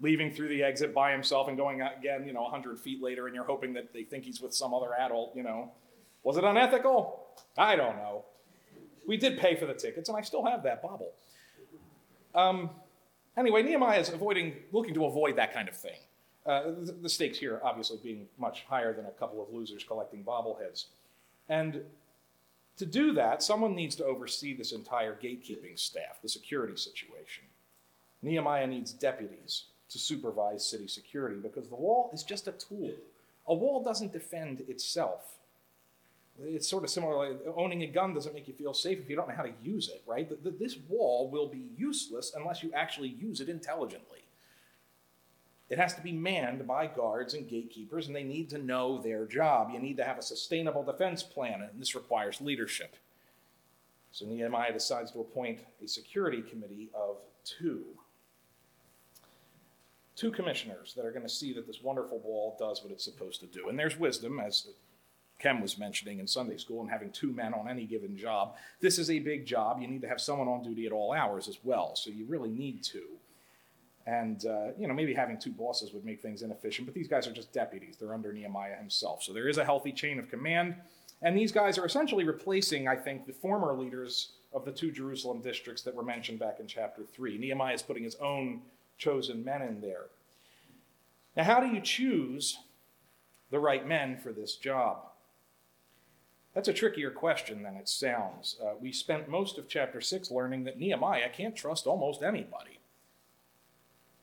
Leaving 0.00 0.32
through 0.32 0.48
the 0.48 0.62
exit 0.62 0.92
by 0.92 1.12
himself 1.12 1.48
and 1.48 1.56
going 1.56 1.80
again, 1.80 2.26
you 2.26 2.32
know, 2.32 2.42
100 2.42 2.78
feet 2.78 3.02
later, 3.02 3.26
and 3.26 3.34
you're 3.34 3.44
hoping 3.44 3.72
that 3.74 3.92
they 3.92 4.02
think 4.02 4.24
he's 4.24 4.40
with 4.40 4.52
some 4.52 4.74
other 4.74 4.94
adult, 4.98 5.34
you 5.36 5.42
know? 5.42 5.70
Was 6.24 6.36
it 6.36 6.44
unethical? 6.44 7.20
I 7.56 7.76
don't 7.76 7.96
know. 7.96 8.24
We 9.06 9.16
did 9.16 9.38
pay 9.38 9.54
for 9.54 9.66
the 9.66 9.74
tickets, 9.74 10.08
and 10.08 10.18
I 10.18 10.22
still 10.22 10.44
have 10.44 10.62
that 10.64 10.82
bobble. 10.82 11.12
Um, 12.34 12.70
anyway, 13.36 13.62
Nehemiah 13.62 14.00
is 14.00 14.08
avoiding, 14.08 14.54
looking 14.72 14.94
to 14.94 15.04
avoid 15.04 15.36
that 15.36 15.52
kind 15.52 15.68
of 15.68 15.76
thing. 15.76 15.98
Uh, 16.46 16.72
the, 16.82 16.92
the, 17.02 17.08
stakes 17.08 17.38
here, 17.38 17.60
obviously, 17.62 17.98
being 18.02 18.26
much 18.38 18.64
higher 18.64 18.92
than 18.92 19.06
a 19.06 19.10
couple 19.10 19.42
of 19.42 19.52
losers 19.52 19.84
collecting 19.84 20.22
bobbleheads. 20.22 20.86
And 21.48 21.82
to 22.76 22.86
do 22.86 23.12
that, 23.12 23.42
someone 23.42 23.74
needs 23.74 23.94
to 23.96 24.04
oversee 24.04 24.54
this 24.54 24.72
entire 24.72 25.14
gatekeeping 25.14 25.78
staff, 25.78 26.20
the 26.22 26.28
security 26.28 26.76
situation. 26.76 27.44
Nehemiah 28.22 28.66
needs 28.66 28.92
deputies 28.92 29.64
to 29.94 29.98
supervise 30.00 30.68
city 30.68 30.88
security 30.88 31.36
because 31.40 31.68
the 31.68 31.76
wall 31.76 32.10
is 32.12 32.24
just 32.24 32.48
a 32.48 32.52
tool. 32.52 32.90
A 33.46 33.54
wall 33.54 33.80
doesn't 33.80 34.12
defend 34.12 34.60
itself. 34.68 35.38
It's 36.42 36.68
sort 36.68 36.82
of 36.82 36.90
similar. 36.90 37.30
Like 37.30 37.40
owning 37.56 37.84
a 37.84 37.86
gun 37.86 38.12
doesn't 38.12 38.34
make 38.34 38.48
you 38.48 38.54
feel 38.54 38.74
safe 38.74 38.98
if 38.98 39.08
you 39.08 39.14
don't 39.14 39.28
know 39.28 39.36
how 39.36 39.44
to 39.44 39.52
use 39.62 39.88
it, 39.88 40.02
right? 40.04 40.28
This 40.58 40.76
wall 40.88 41.30
will 41.30 41.46
be 41.46 41.68
useless 41.76 42.32
unless 42.34 42.60
you 42.60 42.72
actually 42.74 43.10
use 43.10 43.40
it 43.40 43.48
intelligently. 43.48 44.24
It 45.70 45.78
has 45.78 45.94
to 45.94 46.00
be 46.00 46.10
manned 46.10 46.66
by 46.66 46.88
guards 46.88 47.34
and 47.34 47.48
gatekeepers, 47.48 48.08
and 48.08 48.16
they 48.16 48.24
need 48.24 48.50
to 48.50 48.58
know 48.58 49.00
their 49.00 49.26
job. 49.26 49.70
You 49.72 49.78
need 49.78 49.96
to 49.98 50.04
have 50.04 50.18
a 50.18 50.22
sustainable 50.22 50.82
defense 50.82 51.22
plan, 51.22 51.62
and 51.62 51.80
this 51.80 51.94
requires 51.94 52.40
leadership. 52.40 52.96
So 54.10 54.26
Nehemiah 54.26 54.72
decides 54.72 55.12
to 55.12 55.20
appoint 55.20 55.60
a 55.82 55.86
security 55.86 56.42
committee 56.42 56.90
of 56.94 57.18
two. 57.44 57.84
Two 60.16 60.30
commissioners 60.30 60.94
that 60.94 61.04
are 61.04 61.10
going 61.10 61.26
to 61.26 61.28
see 61.28 61.52
that 61.54 61.66
this 61.66 61.82
wonderful 61.82 62.20
wall 62.20 62.56
does 62.58 62.82
what 62.82 62.92
it's 62.92 63.04
supposed 63.04 63.40
to 63.40 63.46
do. 63.46 63.68
And 63.68 63.78
there's 63.78 63.98
wisdom, 63.98 64.38
as 64.38 64.68
Kem 65.38 65.60
was 65.60 65.76
mentioning 65.76 66.20
in 66.20 66.26
Sunday 66.26 66.56
school, 66.56 66.80
and 66.80 66.90
having 66.90 67.10
two 67.10 67.32
men 67.32 67.52
on 67.52 67.68
any 67.68 67.84
given 67.84 68.16
job. 68.16 68.54
This 68.80 68.98
is 68.98 69.10
a 69.10 69.18
big 69.18 69.44
job. 69.44 69.80
You 69.80 69.88
need 69.88 70.02
to 70.02 70.08
have 70.08 70.20
someone 70.20 70.48
on 70.48 70.62
duty 70.62 70.86
at 70.86 70.92
all 70.92 71.12
hours 71.12 71.48
as 71.48 71.58
well, 71.64 71.96
so 71.96 72.10
you 72.10 72.26
really 72.26 72.50
need 72.50 72.84
two. 72.84 73.08
And, 74.06 74.44
uh, 74.44 74.68
you 74.78 74.86
know, 74.86 74.94
maybe 74.94 75.14
having 75.14 75.38
two 75.38 75.50
bosses 75.50 75.92
would 75.92 76.04
make 76.04 76.20
things 76.20 76.42
inefficient, 76.42 76.86
but 76.86 76.94
these 76.94 77.08
guys 77.08 77.26
are 77.26 77.32
just 77.32 77.52
deputies. 77.52 77.96
They're 77.98 78.14
under 78.14 78.32
Nehemiah 78.32 78.76
himself. 78.76 79.22
So 79.22 79.32
there 79.32 79.48
is 79.48 79.58
a 79.58 79.64
healthy 79.64 79.92
chain 79.92 80.18
of 80.18 80.28
command. 80.28 80.76
And 81.22 81.36
these 81.36 81.52
guys 81.52 81.78
are 81.78 81.86
essentially 81.86 82.24
replacing, 82.24 82.86
I 82.86 82.96
think, 82.96 83.26
the 83.26 83.32
former 83.32 83.72
leaders 83.72 84.32
of 84.52 84.64
the 84.64 84.72
two 84.72 84.92
Jerusalem 84.92 85.40
districts 85.40 85.82
that 85.82 85.94
were 85.94 86.02
mentioned 86.02 86.38
back 86.38 86.60
in 86.60 86.66
chapter 86.66 87.02
3. 87.02 87.38
Nehemiah 87.38 87.74
is 87.74 87.82
putting 87.82 88.04
his 88.04 88.16
own 88.16 88.60
chosen 88.98 89.44
men 89.44 89.62
in 89.62 89.80
there. 89.80 90.06
Now, 91.36 91.44
how 91.44 91.60
do 91.60 91.66
you 91.66 91.80
choose 91.80 92.58
the 93.50 93.58
right 93.58 93.86
men 93.86 94.16
for 94.16 94.32
this 94.32 94.56
job? 94.56 94.98
That's 96.54 96.68
a 96.68 96.72
trickier 96.72 97.10
question 97.10 97.62
than 97.62 97.74
it 97.74 97.88
sounds. 97.88 98.56
Uh, 98.62 98.74
we 98.80 98.92
spent 98.92 99.28
most 99.28 99.58
of 99.58 99.68
chapter 99.68 100.00
6 100.00 100.30
learning 100.30 100.64
that 100.64 100.78
Nehemiah 100.78 101.28
can't 101.28 101.56
trust 101.56 101.86
almost 101.86 102.22
anybody. 102.22 102.78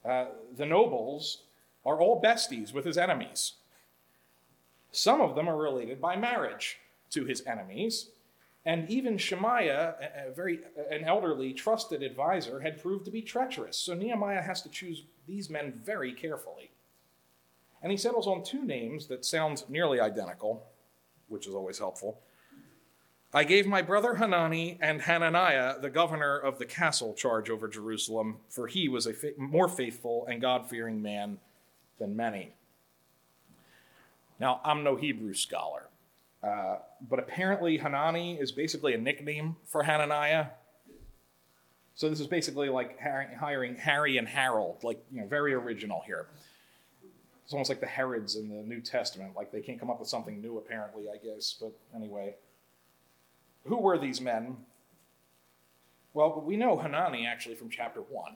Uh, 0.05 0.27
the 0.55 0.65
nobles 0.65 1.39
are 1.85 1.99
all 1.99 2.21
besties 2.21 2.73
with 2.73 2.85
his 2.85 2.97
enemies. 2.97 3.53
Some 4.91 5.21
of 5.21 5.35
them 5.35 5.49
are 5.49 5.57
related 5.57 5.99
by 5.99 6.15
marriage 6.15 6.79
to 7.11 7.25
his 7.25 7.45
enemies, 7.45 8.09
and 8.65 8.89
even 8.89 9.17
Shemaiah, 9.17 9.95
a, 10.27 10.31
very 10.31 10.59
an 10.89 11.03
elderly, 11.03 11.53
trusted 11.53 12.03
advisor, 12.03 12.59
had 12.59 12.81
proved 12.81 13.05
to 13.05 13.11
be 13.11 13.21
treacherous. 13.21 13.77
So 13.77 13.93
Nehemiah 13.93 14.41
has 14.41 14.61
to 14.63 14.69
choose 14.69 15.03
these 15.27 15.49
men 15.49 15.79
very 15.83 16.13
carefully. 16.13 16.71
And 17.81 17.91
he 17.91 17.97
settles 17.97 18.27
on 18.27 18.43
two 18.43 18.63
names 18.63 19.07
that 19.07 19.25
sound 19.25 19.63
nearly 19.67 19.99
identical 19.99 20.63
which 21.31 21.47
is 21.47 21.55
always 21.55 21.79
helpful. 21.79 22.19
I 23.33 23.45
gave 23.45 23.65
my 23.65 23.81
brother 23.81 24.15
Hanani 24.15 24.77
and 24.81 25.01
Hananiah, 25.01 25.79
the 25.79 25.89
governor 25.89 26.37
of 26.37 26.59
the 26.59 26.65
castle, 26.65 27.13
charge 27.13 27.49
over 27.49 27.69
Jerusalem, 27.69 28.39
for 28.49 28.67
he 28.67 28.89
was 28.89 29.07
a 29.07 29.13
fa- 29.13 29.31
more 29.37 29.69
faithful 29.69 30.25
and 30.27 30.41
God 30.41 30.69
fearing 30.69 31.01
man 31.01 31.37
than 31.97 32.17
many. 32.17 32.51
Now, 34.37 34.59
I'm 34.65 34.83
no 34.83 34.97
Hebrew 34.97 35.33
scholar, 35.33 35.87
uh, 36.43 36.77
but 37.07 37.19
apparently 37.19 37.77
Hanani 37.77 38.39
is 38.39 38.51
basically 38.51 38.93
a 38.93 38.97
nickname 38.97 39.55
for 39.65 39.83
Hananiah. 39.83 40.47
So 41.93 42.09
this 42.09 42.19
is 42.19 42.27
basically 42.27 42.69
like 42.69 42.99
hiring 42.99 43.75
Harry 43.75 44.17
and 44.17 44.27
Harold, 44.27 44.83
like, 44.83 45.03
you 45.11 45.21
know, 45.21 45.27
very 45.27 45.53
original 45.53 46.01
here. 46.05 46.27
It's 47.43 47.53
almost 47.53 47.69
like 47.69 47.81
the 47.81 47.85
Herods 47.85 48.35
in 48.37 48.49
the 48.49 48.63
New 48.63 48.81
Testament. 48.81 49.35
Like 49.35 49.51
they 49.51 49.61
can't 49.61 49.79
come 49.79 49.89
up 49.89 49.99
with 49.99 50.09
something 50.09 50.41
new, 50.41 50.57
apparently, 50.57 51.05
I 51.09 51.17
guess. 51.17 51.55
But 51.59 51.73
anyway, 51.95 52.35
who 53.65 53.77
were 53.77 53.97
these 53.97 54.21
men? 54.21 54.57
Well, 56.13 56.41
we 56.45 56.57
know 56.57 56.77
Hanani 56.77 57.27
actually 57.27 57.55
from 57.55 57.69
chapter 57.69 58.01
1, 58.01 58.35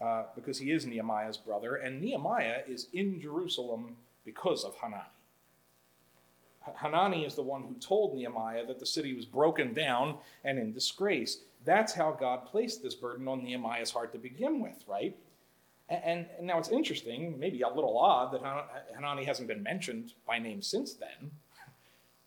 uh, 0.00 0.24
because 0.34 0.58
he 0.58 0.70
is 0.70 0.86
Nehemiah's 0.86 1.36
brother, 1.36 1.76
and 1.76 2.00
Nehemiah 2.00 2.62
is 2.66 2.88
in 2.92 3.20
Jerusalem 3.20 3.96
because 4.24 4.64
of 4.64 4.74
Hanani. 4.76 5.15
Hanani 6.74 7.24
is 7.24 7.34
the 7.34 7.42
one 7.42 7.62
who 7.62 7.74
told 7.74 8.14
Nehemiah 8.14 8.66
that 8.66 8.78
the 8.78 8.86
city 8.86 9.14
was 9.14 9.24
broken 9.24 9.72
down 9.72 10.16
and 10.44 10.58
in 10.58 10.72
disgrace. 10.72 11.38
That's 11.64 11.92
how 11.92 12.12
God 12.12 12.46
placed 12.46 12.82
this 12.82 12.94
burden 12.94 13.28
on 13.28 13.44
Nehemiah's 13.44 13.90
heart 13.90 14.12
to 14.12 14.18
begin 14.18 14.60
with, 14.60 14.84
right? 14.86 15.16
And, 15.88 16.26
and, 16.36 16.46
now 16.46 16.58
it's 16.58 16.68
interesting, 16.68 17.38
maybe 17.38 17.62
a 17.62 17.68
little 17.68 17.96
odd, 17.96 18.32
that 18.32 18.40
Hanani 18.94 19.24
hasn't 19.24 19.46
been 19.46 19.62
mentioned 19.62 20.14
by 20.26 20.38
name 20.38 20.60
since 20.60 20.94
then. 20.94 21.30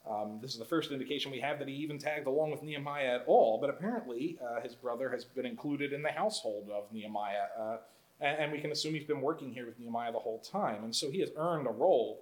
Um, 0.10 0.40
this 0.42 0.54
is 0.54 0.60
the 0.60 0.66
first 0.66 0.92
indication 0.92 1.30
we 1.30 1.42
have 1.42 1.60
that 1.60 1.68
he 1.68 1.74
even 1.76 2.00
tagged 2.00 2.26
along 2.26 2.52
with 2.52 2.64
Nehemiah 2.64 3.16
at 3.16 3.24
all, 3.28 3.60
but 3.60 3.70
apparently 3.70 4.40
uh, 4.44 4.62
his 4.62 4.76
brother 4.76 5.10
has 5.10 5.26
been 5.26 5.46
included 5.46 5.94
in 5.94 6.02
the 6.02 6.12
household 6.12 6.70
of 6.74 6.92
Nehemiah. 6.92 7.48
Uh, 7.60 7.78
and, 8.22 8.38
and 8.40 8.52
we 8.52 8.60
can 8.60 8.72
assume 8.72 8.94
he's 8.94 9.04
been 9.04 9.22
working 9.22 9.54
here 9.54 9.66
with 9.66 9.78
Nehemiah 9.78 10.12
the 10.12 10.20
whole 10.20 10.40
time, 10.40 10.84
and 10.84 10.96
so 10.96 11.12
he 11.12 11.20
has 11.20 11.30
earned 11.36 11.68
a 11.68 11.72
role. 11.72 12.22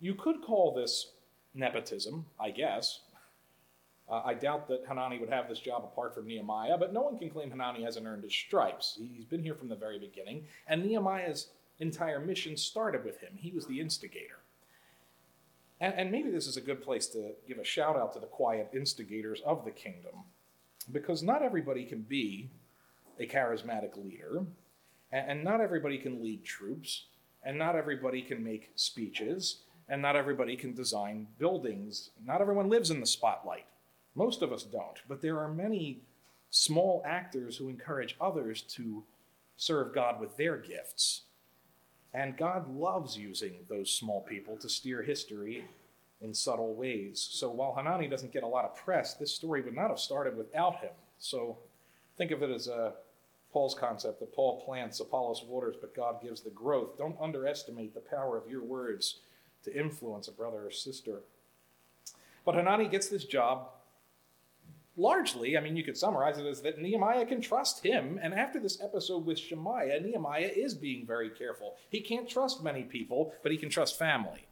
You 0.00 0.14
could 0.14 0.42
call 0.42 0.74
this 0.74 1.12
nepotism, 1.54 2.26
I 2.38 2.50
guess, 2.50 3.00
uh, 4.08 4.22
I 4.24 4.34
doubt 4.34 4.68
that 4.68 4.84
Hanani 4.86 5.18
would 5.18 5.30
have 5.30 5.48
this 5.48 5.58
job 5.58 5.82
apart 5.82 6.14
from 6.14 6.26
Nehemiah, 6.26 6.78
but 6.78 6.92
no 6.92 7.02
one 7.02 7.18
can 7.18 7.28
claim 7.28 7.50
Hanani 7.50 7.82
hasn't 7.82 8.06
earned 8.06 8.22
his 8.22 8.34
stripes. 8.34 8.98
He's 8.98 9.24
been 9.24 9.42
here 9.42 9.54
from 9.54 9.68
the 9.68 9.74
very 9.74 9.98
beginning, 9.98 10.44
and 10.68 10.84
Nehemiah's 10.84 11.48
entire 11.80 12.20
mission 12.20 12.56
started 12.56 13.04
with 13.04 13.20
him. 13.20 13.32
He 13.36 13.50
was 13.50 13.66
the 13.66 13.80
instigator. 13.80 14.38
And, 15.80 15.92
and 15.94 16.12
maybe 16.12 16.30
this 16.30 16.46
is 16.46 16.56
a 16.56 16.60
good 16.62 16.82
place 16.82 17.06
to 17.08 17.32
give 17.48 17.58
a 17.58 17.64
shout 17.64 17.96
out 17.96 18.12
to 18.12 18.20
the 18.20 18.26
quiet 18.26 18.70
instigators 18.72 19.40
of 19.44 19.64
the 19.64 19.72
kingdom, 19.72 20.14
because 20.92 21.22
not 21.22 21.42
everybody 21.42 21.84
can 21.84 22.02
be 22.02 22.48
a 23.18 23.26
charismatic 23.26 23.96
leader, 23.96 24.44
and, 25.10 25.30
and 25.30 25.44
not 25.44 25.60
everybody 25.60 25.98
can 25.98 26.22
lead 26.22 26.44
troops, 26.44 27.06
and 27.42 27.58
not 27.58 27.74
everybody 27.74 28.22
can 28.22 28.42
make 28.44 28.70
speeches, 28.76 29.62
and 29.88 30.02
not 30.02 30.16
everybody 30.16 30.56
can 30.56 30.74
design 30.74 31.26
buildings. 31.38 32.10
Not 32.24 32.40
everyone 32.40 32.68
lives 32.68 32.90
in 32.90 33.00
the 33.00 33.06
spotlight. 33.06 33.66
Most 34.14 34.42
of 34.42 34.52
us 34.52 34.62
don't, 34.62 35.00
but 35.08 35.20
there 35.20 35.38
are 35.38 35.48
many 35.48 36.00
small 36.50 37.02
actors 37.04 37.56
who 37.56 37.68
encourage 37.68 38.16
others 38.20 38.62
to 38.62 39.04
serve 39.56 39.94
God 39.94 40.20
with 40.20 40.36
their 40.36 40.56
gifts. 40.56 41.22
And 42.14 42.36
God 42.36 42.74
loves 42.74 43.16
using 43.16 43.54
those 43.68 43.90
small 43.90 44.22
people 44.22 44.56
to 44.58 44.68
steer 44.68 45.02
history 45.02 45.64
in 46.22 46.32
subtle 46.32 46.74
ways. 46.74 47.26
So 47.30 47.50
while 47.50 47.74
Hanani 47.74 48.08
doesn't 48.08 48.32
get 48.32 48.42
a 48.42 48.48
lot 48.48 48.64
of 48.64 48.74
press, 48.74 49.14
this 49.14 49.34
story 49.34 49.60
would 49.60 49.74
not 49.74 49.90
have 49.90 50.00
started 50.00 50.36
without 50.36 50.80
him. 50.80 50.92
So 51.18 51.58
think 52.16 52.30
of 52.30 52.42
it 52.42 52.50
as 52.50 52.68
a 52.68 52.94
Paul's 53.52 53.74
concept 53.74 54.20
that 54.20 54.34
Paul 54.34 54.62
plants, 54.62 55.00
Apollos 55.00 55.44
waters, 55.46 55.76
but 55.80 55.94
God 55.94 56.22
gives 56.22 56.40
the 56.40 56.50
growth. 56.50 56.96
Don't 56.96 57.20
underestimate 57.20 57.94
the 57.94 58.00
power 58.00 58.36
of 58.36 58.50
your 58.50 58.62
words 58.62 59.20
to 59.66 59.78
influence 59.78 60.26
a 60.28 60.32
brother 60.32 60.66
or 60.66 60.70
sister. 60.70 61.20
But 62.44 62.54
Hanani 62.54 62.88
gets 62.88 63.08
this 63.08 63.24
job 63.24 63.68
largely, 64.96 65.56
I 65.56 65.60
mean, 65.60 65.76
you 65.76 65.84
could 65.84 65.96
summarize 65.96 66.38
it 66.38 66.46
as 66.46 66.62
that 66.62 66.80
Nehemiah 66.80 67.26
can 67.26 67.40
trust 67.40 67.84
him. 67.84 68.18
And 68.22 68.32
after 68.32 68.58
this 68.58 68.80
episode 68.80 69.26
with 69.26 69.38
Shemaiah, 69.38 70.00
Nehemiah 70.00 70.50
is 70.54 70.74
being 70.74 71.06
very 71.06 71.30
careful. 71.30 71.76
He 71.90 72.00
can't 72.00 72.28
trust 72.28 72.64
many 72.64 72.82
people, 72.82 73.34
but 73.42 73.52
he 73.52 73.58
can 73.58 73.68
trust 73.68 73.98
family. 73.98 74.46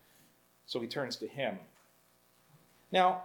So 0.67 0.81
he 0.81 0.87
turns 0.87 1.17
to 1.17 1.27
him. 1.27 1.59
Now, 2.93 3.25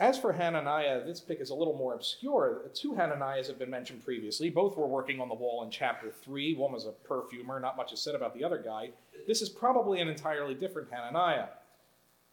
as 0.00 0.18
for 0.18 0.32
Hananiah, 0.32 1.04
this 1.04 1.20
pick 1.20 1.40
is 1.40 1.50
a 1.50 1.54
little 1.54 1.76
more 1.76 1.94
obscure. 1.94 2.62
Two 2.74 2.94
Hananiahs 2.94 3.46
have 3.46 3.58
been 3.58 3.70
mentioned 3.70 4.04
previously. 4.04 4.50
Both 4.50 4.76
were 4.76 4.88
working 4.88 5.20
on 5.20 5.28
the 5.28 5.34
wall 5.34 5.62
in 5.62 5.70
chapter 5.70 6.10
3. 6.10 6.56
One 6.56 6.72
was 6.72 6.86
a 6.86 6.90
perfumer, 6.90 7.60
not 7.60 7.76
much 7.76 7.92
is 7.92 8.00
said 8.00 8.16
about 8.16 8.34
the 8.34 8.42
other 8.42 8.58
guy. 8.58 8.90
This 9.26 9.42
is 9.42 9.48
probably 9.48 10.00
an 10.00 10.08
entirely 10.08 10.54
different 10.54 10.88
Hananiah 10.90 11.46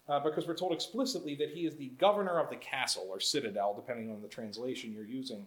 uh, 0.08 0.20
because 0.20 0.48
we're 0.48 0.56
told 0.56 0.74
explicitly 0.74 1.36
that 1.36 1.50
he 1.50 1.66
is 1.66 1.76
the 1.76 1.90
governor 1.98 2.40
of 2.40 2.50
the 2.50 2.56
castle 2.58 3.08
or 3.10 3.20
citadel, 3.20 3.74
depending 3.74 4.12
on 4.12 4.22
the 4.22 4.28
translation 4.28 4.94
you're 4.94 5.06
using. 5.06 5.46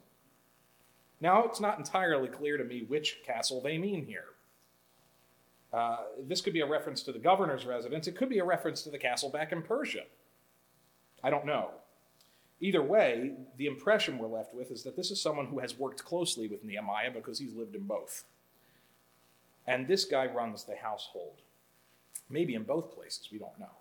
Now, 1.21 1.45
it's 1.45 1.61
not 1.61 1.79
entirely 1.79 2.29
clear 2.29 2.57
to 2.57 2.65
me 2.65 2.85
which 2.87 3.19
castle 3.25 3.61
they 3.61 3.79
mean 3.79 4.07
here. 4.07 4.25
Uh, 5.73 5.99
this 6.29 6.41
could 6.41 6.53
be 6.53 6.61
a 6.61 6.67
reference 6.67 7.03
to 7.03 7.13
the 7.13 7.19
governor's 7.19 7.67
residence, 7.67 8.07
it 8.07 8.17
could 8.17 8.29
be 8.29 8.39
a 8.39 8.45
reference 8.45 8.83
to 8.83 8.91
the 8.91 8.99
castle 8.99 9.29
back 9.29 9.53
in 9.53 9.61
Persia. 9.61 10.05
I 11.23 11.31
don't 11.31 11.47
know. 11.47 11.71
Either 12.61 12.83
way, 12.83 13.33
the 13.57 13.67
impression 13.67 14.17
we're 14.17 14.29
left 14.29 14.55
with 14.55 14.71
is 14.71 14.85
that 14.85 14.97
this 14.97 15.11
is 15.11 15.21
someone 15.21 15.47
who 15.47 15.59
has 15.59 15.79
worked 15.79 16.05
closely 16.05 16.47
with 16.47 16.65
Nehemiah 16.65 17.11
because 17.11 17.39
he's 17.39 17.55
lived 17.55 17.75
in 17.75 17.83
both. 17.83 18.25
And 19.67 19.87
this 19.87 20.05
guy 20.05 20.27
runs 20.27 20.65
the 20.65 20.77
household. 20.77 21.37
Maybe 22.29 22.55
in 22.55 22.65
both 22.65 22.95
places, 22.95 23.29
we 23.33 23.39
don't 23.39 23.59
know. 23.59 23.77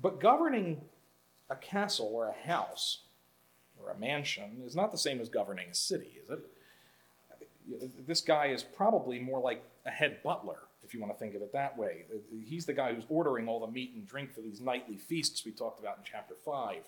But 0.00 0.20
governing 0.20 0.80
a 1.50 1.56
castle 1.56 2.10
or 2.12 2.28
a 2.28 2.48
house 2.48 3.00
or 3.82 3.90
a 3.90 3.98
mansion 3.98 4.62
is 4.64 4.74
not 4.74 4.90
the 4.90 4.98
same 4.98 5.20
as 5.20 5.28
governing 5.28 5.68
a 5.70 5.74
city, 5.74 6.18
is 6.22 6.30
it? 6.30 8.06
This 8.06 8.20
guy 8.20 8.46
is 8.46 8.62
probably 8.62 9.18
more 9.18 9.40
like 9.40 9.62
a 9.86 9.90
head 9.90 10.22
butler, 10.22 10.58
if 10.82 10.94
you 10.94 11.00
want 11.00 11.12
to 11.12 11.18
think 11.18 11.34
of 11.34 11.42
it 11.42 11.52
that 11.52 11.76
way. 11.76 12.04
He's 12.44 12.66
the 12.66 12.72
guy 12.72 12.94
who's 12.94 13.04
ordering 13.08 13.48
all 13.48 13.60
the 13.60 13.70
meat 13.70 13.92
and 13.94 14.06
drink 14.06 14.34
for 14.34 14.40
these 14.40 14.60
nightly 14.60 14.96
feasts 14.96 15.44
we 15.44 15.52
talked 15.52 15.78
about 15.78 15.98
in 15.98 16.04
chapter 16.04 16.34
5. 16.44 16.78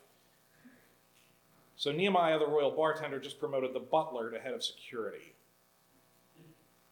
So 1.76 1.92
Nehemiah, 1.92 2.38
the 2.38 2.46
royal 2.46 2.70
bartender, 2.70 3.18
just 3.18 3.38
promoted 3.38 3.74
the 3.74 3.80
butler 3.80 4.30
to 4.30 4.40
head 4.40 4.54
of 4.54 4.64
security. 4.64 5.33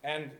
And 0.02 0.30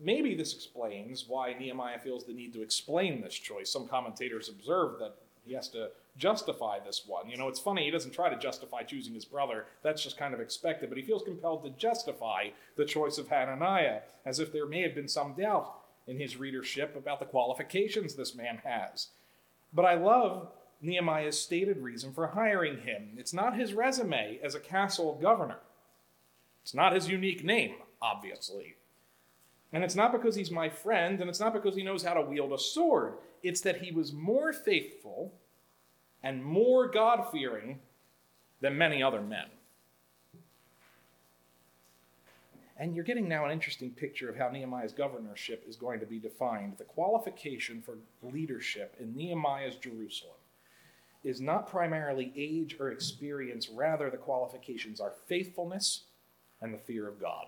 Maybe 0.00 0.34
this 0.34 0.54
explains 0.54 1.24
why 1.26 1.54
Nehemiah 1.54 1.98
feels 1.98 2.24
the 2.24 2.32
need 2.32 2.52
to 2.52 2.62
explain 2.62 3.20
this 3.20 3.34
choice. 3.34 3.70
Some 3.70 3.88
commentators 3.88 4.48
observe 4.48 4.98
that 5.00 5.16
he 5.44 5.54
has 5.54 5.68
to 5.70 5.90
justify 6.16 6.78
this 6.78 7.02
one. 7.06 7.28
You 7.28 7.36
know, 7.36 7.48
it's 7.48 7.58
funny, 7.58 7.84
he 7.84 7.90
doesn't 7.90 8.12
try 8.12 8.28
to 8.28 8.38
justify 8.38 8.82
choosing 8.82 9.14
his 9.14 9.24
brother. 9.24 9.66
That's 9.82 10.02
just 10.02 10.16
kind 10.16 10.34
of 10.34 10.40
expected, 10.40 10.88
but 10.88 10.98
he 10.98 11.04
feels 11.04 11.22
compelled 11.22 11.64
to 11.64 11.70
justify 11.70 12.50
the 12.76 12.84
choice 12.84 13.18
of 13.18 13.28
Hananiah, 13.28 14.00
as 14.24 14.38
if 14.38 14.52
there 14.52 14.66
may 14.66 14.82
have 14.82 14.94
been 14.94 15.08
some 15.08 15.34
doubt 15.34 15.74
in 16.06 16.18
his 16.18 16.36
readership 16.36 16.94
about 16.94 17.18
the 17.18 17.26
qualifications 17.26 18.14
this 18.14 18.36
man 18.36 18.60
has. 18.64 19.08
But 19.72 19.84
I 19.84 19.94
love 19.94 20.48
Nehemiah's 20.80 21.40
stated 21.40 21.78
reason 21.78 22.12
for 22.12 22.28
hiring 22.28 22.82
him. 22.82 23.14
It's 23.16 23.34
not 23.34 23.56
his 23.56 23.74
resume 23.74 24.38
as 24.42 24.54
a 24.54 24.60
castle 24.60 25.18
governor, 25.20 25.58
it's 26.62 26.74
not 26.74 26.92
his 26.92 27.08
unique 27.08 27.42
name, 27.42 27.74
obviously. 28.00 28.76
And 29.72 29.84
it's 29.84 29.94
not 29.94 30.12
because 30.12 30.34
he's 30.34 30.50
my 30.50 30.68
friend, 30.68 31.20
and 31.20 31.28
it's 31.28 31.40
not 31.40 31.52
because 31.52 31.74
he 31.74 31.82
knows 31.82 32.02
how 32.02 32.14
to 32.14 32.22
wield 32.22 32.52
a 32.52 32.58
sword. 32.58 33.14
It's 33.42 33.60
that 33.62 33.82
he 33.82 33.92
was 33.92 34.12
more 34.12 34.52
faithful 34.52 35.34
and 36.22 36.42
more 36.42 36.88
God 36.88 37.28
fearing 37.30 37.78
than 38.60 38.78
many 38.78 39.02
other 39.02 39.20
men. 39.20 39.46
And 42.80 42.94
you're 42.94 43.04
getting 43.04 43.28
now 43.28 43.44
an 43.44 43.50
interesting 43.50 43.90
picture 43.90 44.30
of 44.30 44.36
how 44.36 44.48
Nehemiah's 44.50 44.92
governorship 44.92 45.64
is 45.68 45.76
going 45.76 45.98
to 45.98 46.06
be 46.06 46.20
defined. 46.20 46.74
The 46.78 46.84
qualification 46.84 47.82
for 47.82 47.98
leadership 48.22 48.94
in 49.00 49.16
Nehemiah's 49.16 49.76
Jerusalem 49.76 50.36
is 51.24 51.40
not 51.40 51.68
primarily 51.68 52.32
age 52.36 52.76
or 52.78 52.92
experience, 52.92 53.68
rather, 53.68 54.08
the 54.08 54.16
qualifications 54.16 55.00
are 55.00 55.12
faithfulness 55.26 56.04
and 56.62 56.72
the 56.72 56.78
fear 56.78 57.08
of 57.08 57.20
God. 57.20 57.46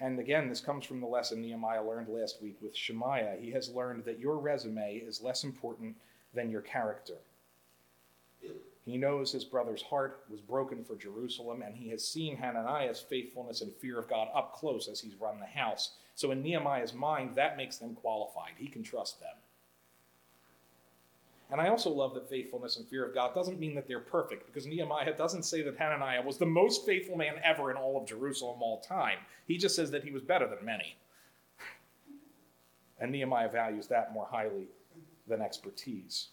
And 0.00 0.18
again, 0.18 0.48
this 0.48 0.60
comes 0.60 0.84
from 0.84 1.00
the 1.00 1.06
lesson 1.06 1.40
Nehemiah 1.40 1.82
learned 1.82 2.08
last 2.08 2.40
week 2.40 2.56
with 2.60 2.76
Shemaiah. 2.76 3.36
He 3.40 3.50
has 3.50 3.70
learned 3.70 4.04
that 4.04 4.20
your 4.20 4.38
resume 4.38 4.96
is 4.96 5.20
less 5.20 5.44
important 5.44 5.96
than 6.34 6.50
your 6.50 6.60
character. 6.60 7.16
He 8.84 8.96
knows 8.96 9.32
his 9.32 9.44
brother's 9.44 9.82
heart 9.82 10.24
was 10.30 10.40
broken 10.40 10.82
for 10.82 10.96
Jerusalem, 10.96 11.62
and 11.62 11.76
he 11.76 11.90
has 11.90 12.06
seen 12.06 12.36
Hananiah's 12.36 13.00
faithfulness 13.00 13.60
and 13.60 13.74
fear 13.74 13.98
of 13.98 14.08
God 14.08 14.28
up 14.34 14.54
close 14.54 14.88
as 14.88 15.00
he's 15.00 15.14
run 15.16 15.40
the 15.40 15.46
house. 15.46 15.96
So, 16.14 16.30
in 16.30 16.42
Nehemiah's 16.42 16.94
mind, 16.94 17.34
that 17.34 17.56
makes 17.56 17.76
them 17.76 17.94
qualified. 17.94 18.52
He 18.56 18.68
can 18.68 18.82
trust 18.82 19.20
them. 19.20 19.34
And 21.50 21.60
I 21.60 21.68
also 21.68 21.90
love 21.90 22.12
that 22.14 22.28
faithfulness 22.28 22.76
and 22.76 22.86
fear 22.86 23.06
of 23.06 23.14
God 23.14 23.34
doesn't 23.34 23.58
mean 23.58 23.74
that 23.74 23.88
they're 23.88 24.00
perfect, 24.00 24.46
because 24.46 24.66
Nehemiah 24.66 25.16
doesn't 25.16 25.44
say 25.44 25.62
that 25.62 25.78
Hananiah 25.78 26.22
was 26.22 26.36
the 26.36 26.44
most 26.44 26.84
faithful 26.84 27.16
man 27.16 27.36
ever 27.42 27.70
in 27.70 27.76
all 27.76 27.98
of 27.98 28.06
Jerusalem 28.06 28.60
all 28.60 28.80
time. 28.80 29.18
He 29.46 29.56
just 29.56 29.74
says 29.74 29.90
that 29.92 30.04
he 30.04 30.10
was 30.10 30.22
better 30.22 30.46
than 30.46 30.64
many. 30.64 30.96
And 33.00 33.10
Nehemiah 33.10 33.48
values 33.48 33.86
that 33.86 34.12
more 34.12 34.26
highly 34.30 34.68
than 35.26 35.40
expertise. 35.40 36.28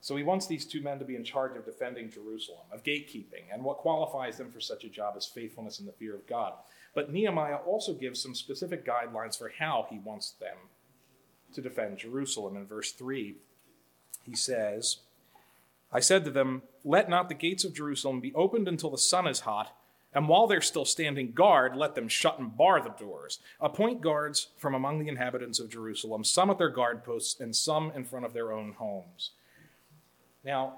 So 0.00 0.14
he 0.14 0.22
wants 0.22 0.46
these 0.46 0.64
two 0.64 0.80
men 0.80 1.00
to 1.00 1.04
be 1.04 1.16
in 1.16 1.24
charge 1.24 1.56
of 1.56 1.64
defending 1.64 2.10
Jerusalem, 2.10 2.66
of 2.72 2.84
gatekeeping, 2.84 3.44
and 3.52 3.64
what 3.64 3.78
qualifies 3.78 4.38
them 4.38 4.52
for 4.52 4.60
such 4.60 4.84
a 4.84 4.88
job 4.88 5.16
is 5.16 5.26
faithfulness 5.26 5.80
and 5.80 5.88
the 5.88 5.92
fear 5.92 6.14
of 6.14 6.26
God. 6.28 6.52
But 6.94 7.12
Nehemiah 7.12 7.56
also 7.56 7.92
gives 7.92 8.22
some 8.22 8.34
specific 8.34 8.86
guidelines 8.86 9.36
for 9.36 9.52
how 9.58 9.86
he 9.90 9.98
wants 9.98 10.30
them 10.32 10.56
to 11.52 11.60
defend 11.60 11.98
Jerusalem. 11.98 12.56
In 12.56 12.66
verse 12.66 12.92
3, 12.92 13.36
he 14.28 14.36
says, 14.36 14.98
I 15.90 16.00
said 16.00 16.24
to 16.24 16.30
them, 16.30 16.62
Let 16.84 17.08
not 17.08 17.28
the 17.28 17.34
gates 17.34 17.64
of 17.64 17.74
Jerusalem 17.74 18.20
be 18.20 18.34
opened 18.34 18.68
until 18.68 18.90
the 18.90 18.98
sun 18.98 19.26
is 19.26 19.40
hot, 19.40 19.74
and 20.12 20.28
while 20.28 20.46
they're 20.46 20.60
still 20.60 20.84
standing 20.84 21.32
guard, 21.32 21.76
let 21.76 21.94
them 21.94 22.08
shut 22.08 22.38
and 22.38 22.56
bar 22.56 22.82
the 22.82 22.90
doors. 22.90 23.38
Appoint 23.60 24.00
guards 24.00 24.48
from 24.58 24.74
among 24.74 24.98
the 24.98 25.08
inhabitants 25.08 25.60
of 25.60 25.70
Jerusalem, 25.70 26.24
some 26.24 26.50
at 26.50 26.58
their 26.58 26.68
guard 26.68 27.04
posts, 27.04 27.40
and 27.40 27.54
some 27.54 27.90
in 27.94 28.04
front 28.04 28.26
of 28.26 28.32
their 28.32 28.52
own 28.52 28.72
homes. 28.72 29.30
Now, 30.44 30.74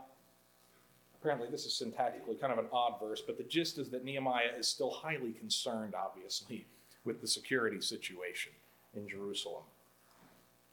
apparently, 1.20 1.48
this 1.50 1.66
is 1.66 1.72
syntactically 1.72 2.40
kind 2.40 2.52
of 2.52 2.58
an 2.58 2.66
odd 2.72 3.00
verse, 3.00 3.20
but 3.20 3.36
the 3.36 3.44
gist 3.44 3.78
is 3.78 3.88
that 3.90 4.04
Nehemiah 4.04 4.52
is 4.58 4.68
still 4.68 4.90
highly 4.90 5.32
concerned, 5.32 5.94
obviously, 5.94 6.66
with 7.04 7.20
the 7.20 7.28
security 7.28 7.80
situation 7.80 8.52
in 8.94 9.08
Jerusalem. 9.08 9.64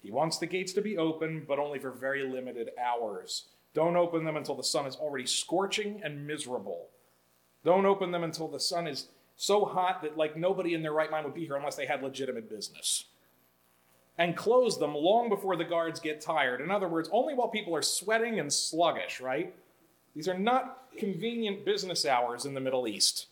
He 0.08 0.14
wants 0.14 0.38
the 0.38 0.46
gates 0.46 0.72
to 0.72 0.82
be 0.82 0.98
open, 0.98 1.44
but 1.46 1.60
only 1.60 1.80
for 1.80 1.92
very 1.92 2.24
limited 2.24 2.70
hours. 2.82 3.50
Don't 3.74 3.98
open 3.98 4.24
them 4.24 4.38
until 4.38 4.56
the 4.56 4.64
sun 4.64 4.86
is 4.86 4.96
already 4.96 5.26
scorching 5.26 6.00
and 6.02 6.26
miserable. 6.26 6.88
Don't 7.66 7.86
open 7.86 8.12
them 8.12 8.24
until 8.24 8.48
the 8.48 8.58
sun 8.58 8.88
is 8.88 9.10
so 9.36 9.66
hot 9.66 10.02
that 10.04 10.16
like 10.16 10.38
nobody 10.38 10.74
in 10.76 10.82
their 10.82 10.94
right 10.94 11.12
mind 11.12 11.26
would 11.26 11.34
be 11.34 11.44
here 11.44 11.58
unless 11.58 11.76
they 11.76 11.86
had 11.86 12.02
legitimate 12.02 12.50
business. 12.50 13.04
And 14.18 14.38
close 14.38 14.80
them 14.80 14.96
long 14.96 15.28
before 15.28 15.58
the 15.58 15.66
guards 15.66 16.00
get 16.00 16.22
tired. 16.22 16.62
In 16.62 16.72
other 16.72 16.88
words, 16.88 17.10
only 17.12 17.34
while 17.34 17.50
people 17.50 17.76
are 17.76 17.82
sweating 17.82 18.40
and 18.40 18.52
sluggish, 18.52 19.20
right? 19.20 19.54
These 20.16 20.30
are 20.30 20.40
not 20.40 20.84
convenient 20.98 21.66
business 21.66 22.06
hours 22.06 22.46
in 22.46 22.54
the 22.54 22.62
Middle 22.62 22.88
East. 22.88 23.28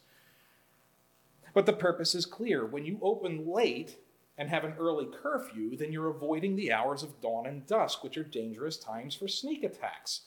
But 1.53 1.67
the 1.67 1.71
purpose 1.71 2.13
is 2.15 2.25
clear. 2.25 2.65
When 2.65 2.83
you 2.83 2.99
open 3.01 3.49
late, 3.49 3.95
and 4.37 4.49
have 4.49 4.63
an 4.63 4.73
early 4.77 5.07
curfew, 5.21 5.77
then 5.77 5.91
you're 5.91 6.09
avoiding 6.09 6.55
the 6.55 6.71
hours 6.71 7.03
of 7.03 7.21
dawn 7.21 7.45
and 7.45 7.65
dusk, 7.65 8.03
which 8.03 8.17
are 8.17 8.23
dangerous 8.23 8.77
times 8.77 9.15
for 9.15 9.27
sneak 9.27 9.63
attacks. 9.63 10.21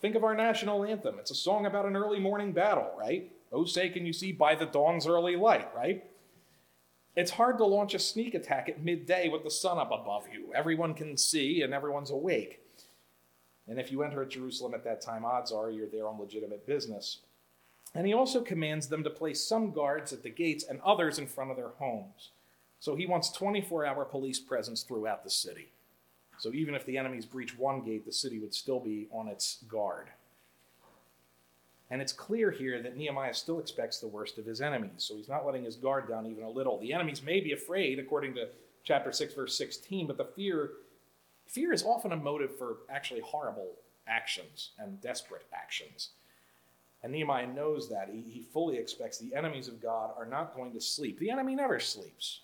Think 0.00 0.14
of 0.14 0.24
our 0.24 0.34
national 0.34 0.84
anthem. 0.84 1.18
It's 1.18 1.30
a 1.30 1.34
song 1.34 1.66
about 1.66 1.86
an 1.86 1.96
early 1.96 2.18
morning 2.18 2.52
battle, 2.52 2.90
right? 2.98 3.30
Oh, 3.52 3.64
say, 3.64 3.90
can 3.90 4.06
you 4.06 4.12
see 4.12 4.32
by 4.32 4.54
the 4.54 4.66
dawn's 4.66 5.06
early 5.06 5.36
light, 5.36 5.68
right? 5.76 6.04
It's 7.14 7.32
hard 7.32 7.58
to 7.58 7.66
launch 7.66 7.92
a 7.92 7.98
sneak 7.98 8.34
attack 8.34 8.70
at 8.70 8.82
midday 8.82 9.28
with 9.28 9.44
the 9.44 9.50
sun 9.50 9.78
up 9.78 9.92
above 9.92 10.24
you. 10.32 10.52
Everyone 10.54 10.94
can 10.94 11.18
see 11.18 11.60
and 11.60 11.74
everyone's 11.74 12.10
awake. 12.10 12.60
And 13.68 13.78
if 13.78 13.92
you 13.92 14.02
enter 14.02 14.24
Jerusalem 14.24 14.74
at 14.74 14.84
that 14.84 15.02
time, 15.02 15.24
odds 15.24 15.52
are 15.52 15.70
you're 15.70 15.86
there 15.86 16.08
on 16.08 16.18
legitimate 16.18 16.66
business. 16.66 17.18
And 17.94 18.06
he 18.06 18.14
also 18.14 18.40
commands 18.40 18.88
them 18.88 19.04
to 19.04 19.10
place 19.10 19.44
some 19.44 19.70
guards 19.70 20.12
at 20.12 20.22
the 20.22 20.30
gates 20.30 20.64
and 20.64 20.80
others 20.80 21.18
in 21.18 21.26
front 21.26 21.50
of 21.50 21.56
their 21.56 21.72
homes. 21.78 22.30
So 22.82 22.96
he 22.96 23.06
wants 23.06 23.30
24 23.30 23.86
hour 23.86 24.04
police 24.04 24.40
presence 24.40 24.82
throughout 24.82 25.22
the 25.22 25.30
city. 25.30 25.70
So 26.36 26.52
even 26.52 26.74
if 26.74 26.84
the 26.84 26.98
enemies 26.98 27.24
breach 27.24 27.56
one 27.56 27.82
gate, 27.82 28.04
the 28.04 28.10
city 28.10 28.40
would 28.40 28.52
still 28.52 28.80
be 28.80 29.06
on 29.12 29.28
its 29.28 29.58
guard. 29.68 30.08
And 31.90 32.02
it's 32.02 32.12
clear 32.12 32.50
here 32.50 32.82
that 32.82 32.96
Nehemiah 32.96 33.34
still 33.34 33.60
expects 33.60 34.00
the 34.00 34.08
worst 34.08 34.36
of 34.36 34.46
his 34.46 34.60
enemies, 34.60 35.04
so 35.04 35.16
he's 35.16 35.28
not 35.28 35.46
letting 35.46 35.62
his 35.62 35.76
guard 35.76 36.08
down 36.08 36.26
even 36.26 36.42
a 36.42 36.50
little. 36.50 36.80
The 36.80 36.92
enemies 36.92 37.22
may 37.22 37.38
be 37.38 37.52
afraid, 37.52 38.00
according 38.00 38.34
to 38.34 38.48
chapter 38.82 39.12
6, 39.12 39.32
verse 39.32 39.56
16, 39.56 40.08
but 40.08 40.16
the 40.16 40.24
fear 40.24 40.70
fear 41.46 41.72
is 41.72 41.84
often 41.84 42.10
a 42.10 42.16
motive 42.16 42.58
for 42.58 42.78
actually 42.90 43.20
horrible 43.20 43.76
actions 44.08 44.70
and 44.80 45.00
desperate 45.00 45.46
actions. 45.54 46.08
And 47.04 47.12
Nehemiah 47.12 47.46
knows 47.46 47.88
that. 47.90 48.10
He, 48.12 48.22
he 48.22 48.40
fully 48.40 48.76
expects 48.76 49.18
the 49.18 49.36
enemies 49.36 49.68
of 49.68 49.80
God 49.80 50.14
are 50.18 50.26
not 50.26 50.56
going 50.56 50.72
to 50.72 50.80
sleep. 50.80 51.20
The 51.20 51.30
enemy 51.30 51.54
never 51.54 51.78
sleeps. 51.78 52.40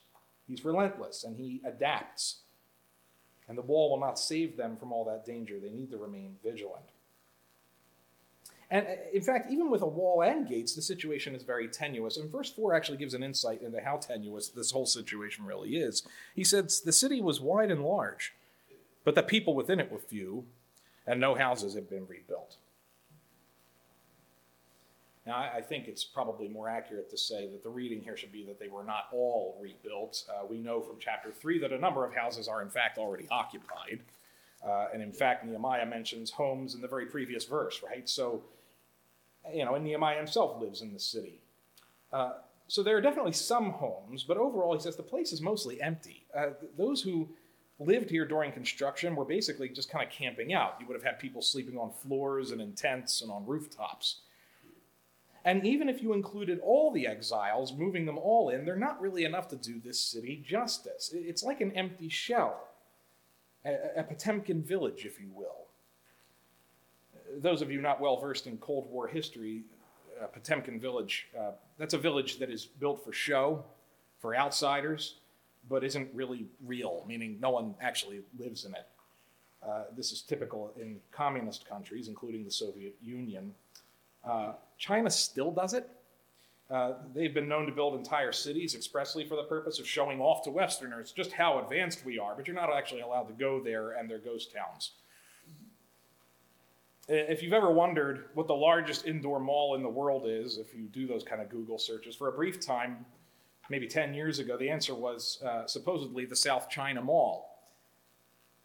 He's 0.48 0.64
relentless 0.64 1.24
and 1.24 1.36
he 1.36 1.60
adapts. 1.64 2.38
And 3.48 3.56
the 3.56 3.62
wall 3.62 3.90
will 3.90 4.00
not 4.00 4.18
save 4.18 4.56
them 4.56 4.76
from 4.76 4.92
all 4.92 5.04
that 5.04 5.24
danger. 5.24 5.58
They 5.60 5.70
need 5.70 5.90
to 5.90 5.96
remain 5.96 6.36
vigilant. 6.42 6.84
And 8.70 8.86
uh, 8.86 8.90
in 9.12 9.22
fact, 9.22 9.50
even 9.50 9.70
with 9.70 9.82
a 9.82 9.86
wall 9.86 10.22
and 10.22 10.46
gates, 10.46 10.74
the 10.74 10.82
situation 10.82 11.34
is 11.34 11.42
very 11.42 11.68
tenuous. 11.68 12.16
And 12.16 12.30
verse 12.30 12.50
4 12.50 12.74
actually 12.74 12.98
gives 12.98 13.14
an 13.14 13.22
insight 13.22 13.62
into 13.62 13.80
how 13.80 13.96
tenuous 13.96 14.48
this 14.48 14.70
whole 14.70 14.86
situation 14.86 15.44
really 15.46 15.76
is. 15.76 16.02
He 16.34 16.44
says, 16.44 16.80
The 16.80 16.92
city 16.92 17.20
was 17.20 17.40
wide 17.40 17.70
and 17.70 17.82
large, 17.82 18.34
but 19.04 19.14
the 19.14 19.22
people 19.22 19.54
within 19.54 19.80
it 19.80 19.90
were 19.90 19.98
few, 19.98 20.44
and 21.06 21.18
no 21.20 21.34
houses 21.34 21.74
had 21.74 21.88
been 21.88 22.06
rebuilt. 22.06 22.56
Now, 25.28 25.36
I 25.54 25.60
think 25.60 25.88
it's 25.88 26.04
probably 26.04 26.48
more 26.48 26.70
accurate 26.70 27.10
to 27.10 27.18
say 27.18 27.48
that 27.48 27.62
the 27.62 27.68
reading 27.68 28.00
here 28.00 28.16
should 28.16 28.32
be 28.32 28.44
that 28.44 28.58
they 28.58 28.68
were 28.68 28.82
not 28.82 29.08
all 29.12 29.58
rebuilt. 29.60 30.24
Uh, 30.26 30.46
we 30.48 30.56
know 30.56 30.80
from 30.80 30.96
chapter 30.98 31.30
3 31.30 31.58
that 31.58 31.70
a 31.70 31.78
number 31.78 32.06
of 32.06 32.14
houses 32.14 32.48
are, 32.48 32.62
in 32.62 32.70
fact, 32.70 32.96
already 32.96 33.26
occupied. 33.30 34.00
Uh, 34.66 34.86
and 34.94 35.02
in 35.02 35.12
fact, 35.12 35.44
Nehemiah 35.44 35.84
mentions 35.84 36.30
homes 36.30 36.74
in 36.74 36.80
the 36.80 36.88
very 36.88 37.04
previous 37.04 37.44
verse, 37.44 37.82
right? 37.86 38.08
So, 38.08 38.42
you 39.52 39.66
know, 39.66 39.74
and 39.74 39.84
Nehemiah 39.84 40.16
himself 40.16 40.62
lives 40.62 40.80
in 40.80 40.94
the 40.94 40.98
city. 40.98 41.42
Uh, 42.10 42.32
so 42.66 42.82
there 42.82 42.96
are 42.96 43.02
definitely 43.02 43.32
some 43.32 43.72
homes, 43.72 44.24
but 44.24 44.38
overall, 44.38 44.72
he 44.72 44.80
says 44.80 44.96
the 44.96 45.02
place 45.02 45.34
is 45.34 45.42
mostly 45.42 45.78
empty. 45.82 46.24
Uh, 46.34 46.52
those 46.78 47.02
who 47.02 47.28
lived 47.78 48.08
here 48.08 48.24
during 48.24 48.50
construction 48.50 49.14
were 49.14 49.26
basically 49.26 49.68
just 49.68 49.90
kind 49.90 50.06
of 50.06 50.10
camping 50.10 50.54
out. 50.54 50.76
You 50.80 50.86
would 50.86 50.94
have 50.94 51.04
had 51.04 51.18
people 51.18 51.42
sleeping 51.42 51.76
on 51.76 51.92
floors 51.92 52.50
and 52.50 52.62
in 52.62 52.72
tents 52.72 53.20
and 53.20 53.30
on 53.30 53.44
rooftops. 53.44 54.22
And 55.48 55.64
even 55.64 55.88
if 55.88 56.02
you 56.02 56.12
included 56.12 56.60
all 56.62 56.92
the 56.92 57.06
exiles, 57.06 57.72
moving 57.72 58.04
them 58.04 58.18
all 58.18 58.50
in, 58.50 58.66
they're 58.66 58.76
not 58.76 59.00
really 59.00 59.24
enough 59.24 59.48
to 59.48 59.56
do 59.56 59.80
this 59.82 59.98
city 59.98 60.44
justice. 60.46 61.10
It's 61.14 61.42
like 61.42 61.62
an 61.62 61.72
empty 61.72 62.10
shell, 62.10 62.68
a, 63.64 64.02
Potemkin 64.02 64.62
village, 64.62 65.06
if 65.06 65.18
you 65.18 65.30
will. 65.32 65.64
Those 67.38 67.62
of 67.62 67.70
you 67.70 67.80
not 67.80 67.98
well 67.98 68.20
versed 68.20 68.46
in 68.46 68.58
Cold 68.58 68.90
War 68.90 69.08
history, 69.08 69.62
uh, 70.22 70.26
Potemkin 70.26 70.78
village, 70.78 71.28
uh, 71.38 71.52
that's 71.78 71.94
a 71.94 71.98
village 71.98 72.38
that 72.40 72.50
is 72.50 72.66
built 72.66 73.02
for 73.02 73.14
show, 73.14 73.64
for 74.18 74.36
outsiders, 74.36 75.14
but 75.70 75.82
isn't 75.82 76.10
really 76.12 76.44
real, 76.66 77.06
meaning 77.08 77.38
no 77.40 77.48
one 77.48 77.74
actually 77.80 78.20
lives 78.38 78.66
in 78.66 78.74
it. 78.74 78.86
Uh, 79.66 79.84
this 79.96 80.12
is 80.12 80.20
typical 80.20 80.74
in 80.78 81.00
communist 81.10 81.66
countries, 81.66 82.06
including 82.06 82.44
the 82.44 82.50
Soviet 82.50 82.94
Union. 83.02 83.54
Uh, 84.28 84.52
China 84.76 85.10
still 85.10 85.50
does 85.50 85.72
it. 85.74 85.88
Uh, 86.70 86.92
they've 87.14 87.32
been 87.32 87.48
known 87.48 87.64
to 87.64 87.72
build 87.72 87.94
entire 87.94 88.30
cities 88.30 88.74
expressly 88.74 89.24
for 89.24 89.36
the 89.36 89.44
purpose 89.44 89.78
of 89.78 89.88
showing 89.88 90.20
off 90.20 90.44
to 90.44 90.50
Westerners 90.50 91.12
just 91.12 91.32
how 91.32 91.60
advanced 91.60 92.04
we 92.04 92.18
are, 92.18 92.34
but 92.36 92.46
you're 92.46 92.54
not 92.54 92.70
actually 92.70 93.00
allowed 93.00 93.26
to 93.26 93.32
go 93.32 93.58
there, 93.58 93.92
and 93.92 94.08
they're 94.08 94.18
ghost 94.18 94.52
towns. 94.52 94.92
If 97.08 97.42
you've 97.42 97.54
ever 97.54 97.70
wondered 97.70 98.26
what 98.34 98.46
the 98.46 98.54
largest 98.54 99.06
indoor 99.06 99.40
mall 99.40 99.76
in 99.76 99.82
the 99.82 99.88
world 99.88 100.24
is, 100.26 100.58
if 100.58 100.74
you 100.74 100.82
do 100.88 101.06
those 101.06 101.24
kind 101.24 101.40
of 101.40 101.48
Google 101.48 101.78
searches, 101.78 102.14
for 102.14 102.28
a 102.28 102.32
brief 102.32 102.60
time, 102.60 103.06
maybe 103.70 103.86
10 103.86 104.12
years 104.12 104.38
ago, 104.38 104.58
the 104.58 104.68
answer 104.68 104.94
was 104.94 105.42
uh, 105.42 105.66
supposedly 105.66 106.26
the 106.26 106.36
South 106.36 106.68
China 106.68 107.00
Mall. 107.00 107.57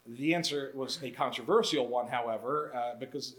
The 0.06 0.34
answer 0.34 0.70
was 0.74 1.02
a 1.02 1.10
controversial 1.10 1.88
one, 1.88 2.08
however, 2.08 2.72
uh, 2.74 2.98
because, 2.98 3.36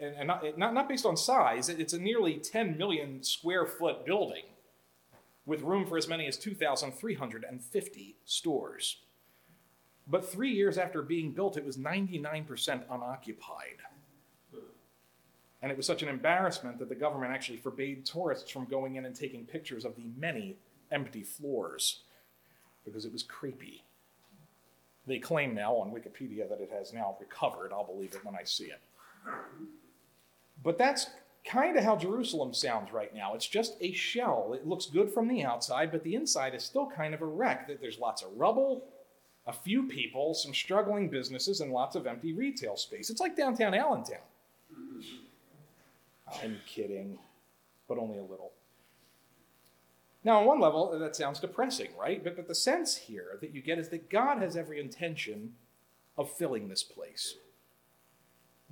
and, 0.00 0.26
not, 0.26 0.58
not, 0.58 0.74
not 0.74 0.88
based 0.88 1.06
on 1.06 1.16
size, 1.16 1.68
it's 1.68 1.92
a 1.92 1.98
nearly 1.98 2.38
10 2.38 2.76
million 2.76 3.22
square 3.22 3.66
foot 3.66 4.04
building 4.04 4.42
with 5.46 5.62
room 5.62 5.86
for 5.86 5.96
as 5.96 6.08
many 6.08 6.26
as 6.26 6.36
2,350 6.36 8.16
stores. 8.24 8.96
But 10.08 10.28
three 10.28 10.50
years 10.50 10.76
after 10.76 11.02
being 11.02 11.32
built, 11.32 11.56
it 11.56 11.64
was 11.64 11.76
99% 11.76 12.82
unoccupied. 12.90 13.76
And 15.62 15.70
it 15.70 15.76
was 15.76 15.86
such 15.86 16.02
an 16.02 16.08
embarrassment 16.08 16.78
that 16.78 16.88
the 16.88 16.94
government 16.94 17.32
actually 17.32 17.58
forbade 17.58 18.04
tourists 18.04 18.50
from 18.50 18.64
going 18.64 18.96
in 18.96 19.04
and 19.04 19.14
taking 19.14 19.44
pictures 19.44 19.84
of 19.84 19.96
the 19.96 20.06
many 20.16 20.56
empty 20.90 21.22
floors 21.22 22.00
because 22.84 23.04
it 23.04 23.12
was 23.12 23.22
creepy. 23.22 23.84
They 25.08 25.18
claim 25.18 25.54
now 25.54 25.74
on 25.74 25.90
Wikipedia 25.90 26.48
that 26.48 26.60
it 26.60 26.70
has 26.70 26.92
now 26.92 27.16
recovered. 27.18 27.72
I'll 27.72 27.86
believe 27.86 28.14
it 28.14 28.24
when 28.24 28.36
I 28.36 28.44
see 28.44 28.66
it. 28.66 28.80
But 30.62 30.76
that's 30.76 31.08
kind 31.46 31.78
of 31.78 31.84
how 31.84 31.96
Jerusalem 31.96 32.52
sounds 32.52 32.92
right 32.92 33.14
now. 33.14 33.34
It's 33.34 33.46
just 33.46 33.76
a 33.80 33.92
shell. 33.92 34.52
It 34.54 34.66
looks 34.66 34.86
good 34.86 35.10
from 35.10 35.28
the 35.28 35.44
outside, 35.44 35.90
but 35.90 36.04
the 36.04 36.14
inside 36.14 36.54
is 36.54 36.62
still 36.62 36.86
kind 36.86 37.14
of 37.14 37.22
a 37.22 37.26
wreck. 37.26 37.70
There's 37.80 37.98
lots 37.98 38.22
of 38.22 38.28
rubble, 38.36 38.84
a 39.46 39.52
few 39.52 39.84
people, 39.84 40.34
some 40.34 40.52
struggling 40.52 41.08
businesses, 41.08 41.60
and 41.60 41.72
lots 41.72 41.96
of 41.96 42.06
empty 42.06 42.34
retail 42.34 42.76
space. 42.76 43.08
It's 43.08 43.20
like 43.20 43.36
downtown 43.36 43.72
Allentown. 43.72 44.18
I'm 46.42 46.58
kidding, 46.66 47.18
but 47.88 47.96
only 47.96 48.18
a 48.18 48.22
little. 48.22 48.52
Now, 50.28 50.40
on 50.40 50.44
one 50.44 50.60
level, 50.60 50.98
that 50.98 51.16
sounds 51.16 51.40
depressing, 51.40 51.88
right? 51.98 52.22
But, 52.22 52.36
but 52.36 52.48
the 52.48 52.54
sense 52.54 52.94
here 52.94 53.38
that 53.40 53.54
you 53.54 53.62
get 53.62 53.78
is 53.78 53.88
that 53.88 54.10
God 54.10 54.42
has 54.42 54.58
every 54.58 54.78
intention 54.78 55.54
of 56.18 56.30
filling 56.30 56.68
this 56.68 56.82
place. 56.82 57.36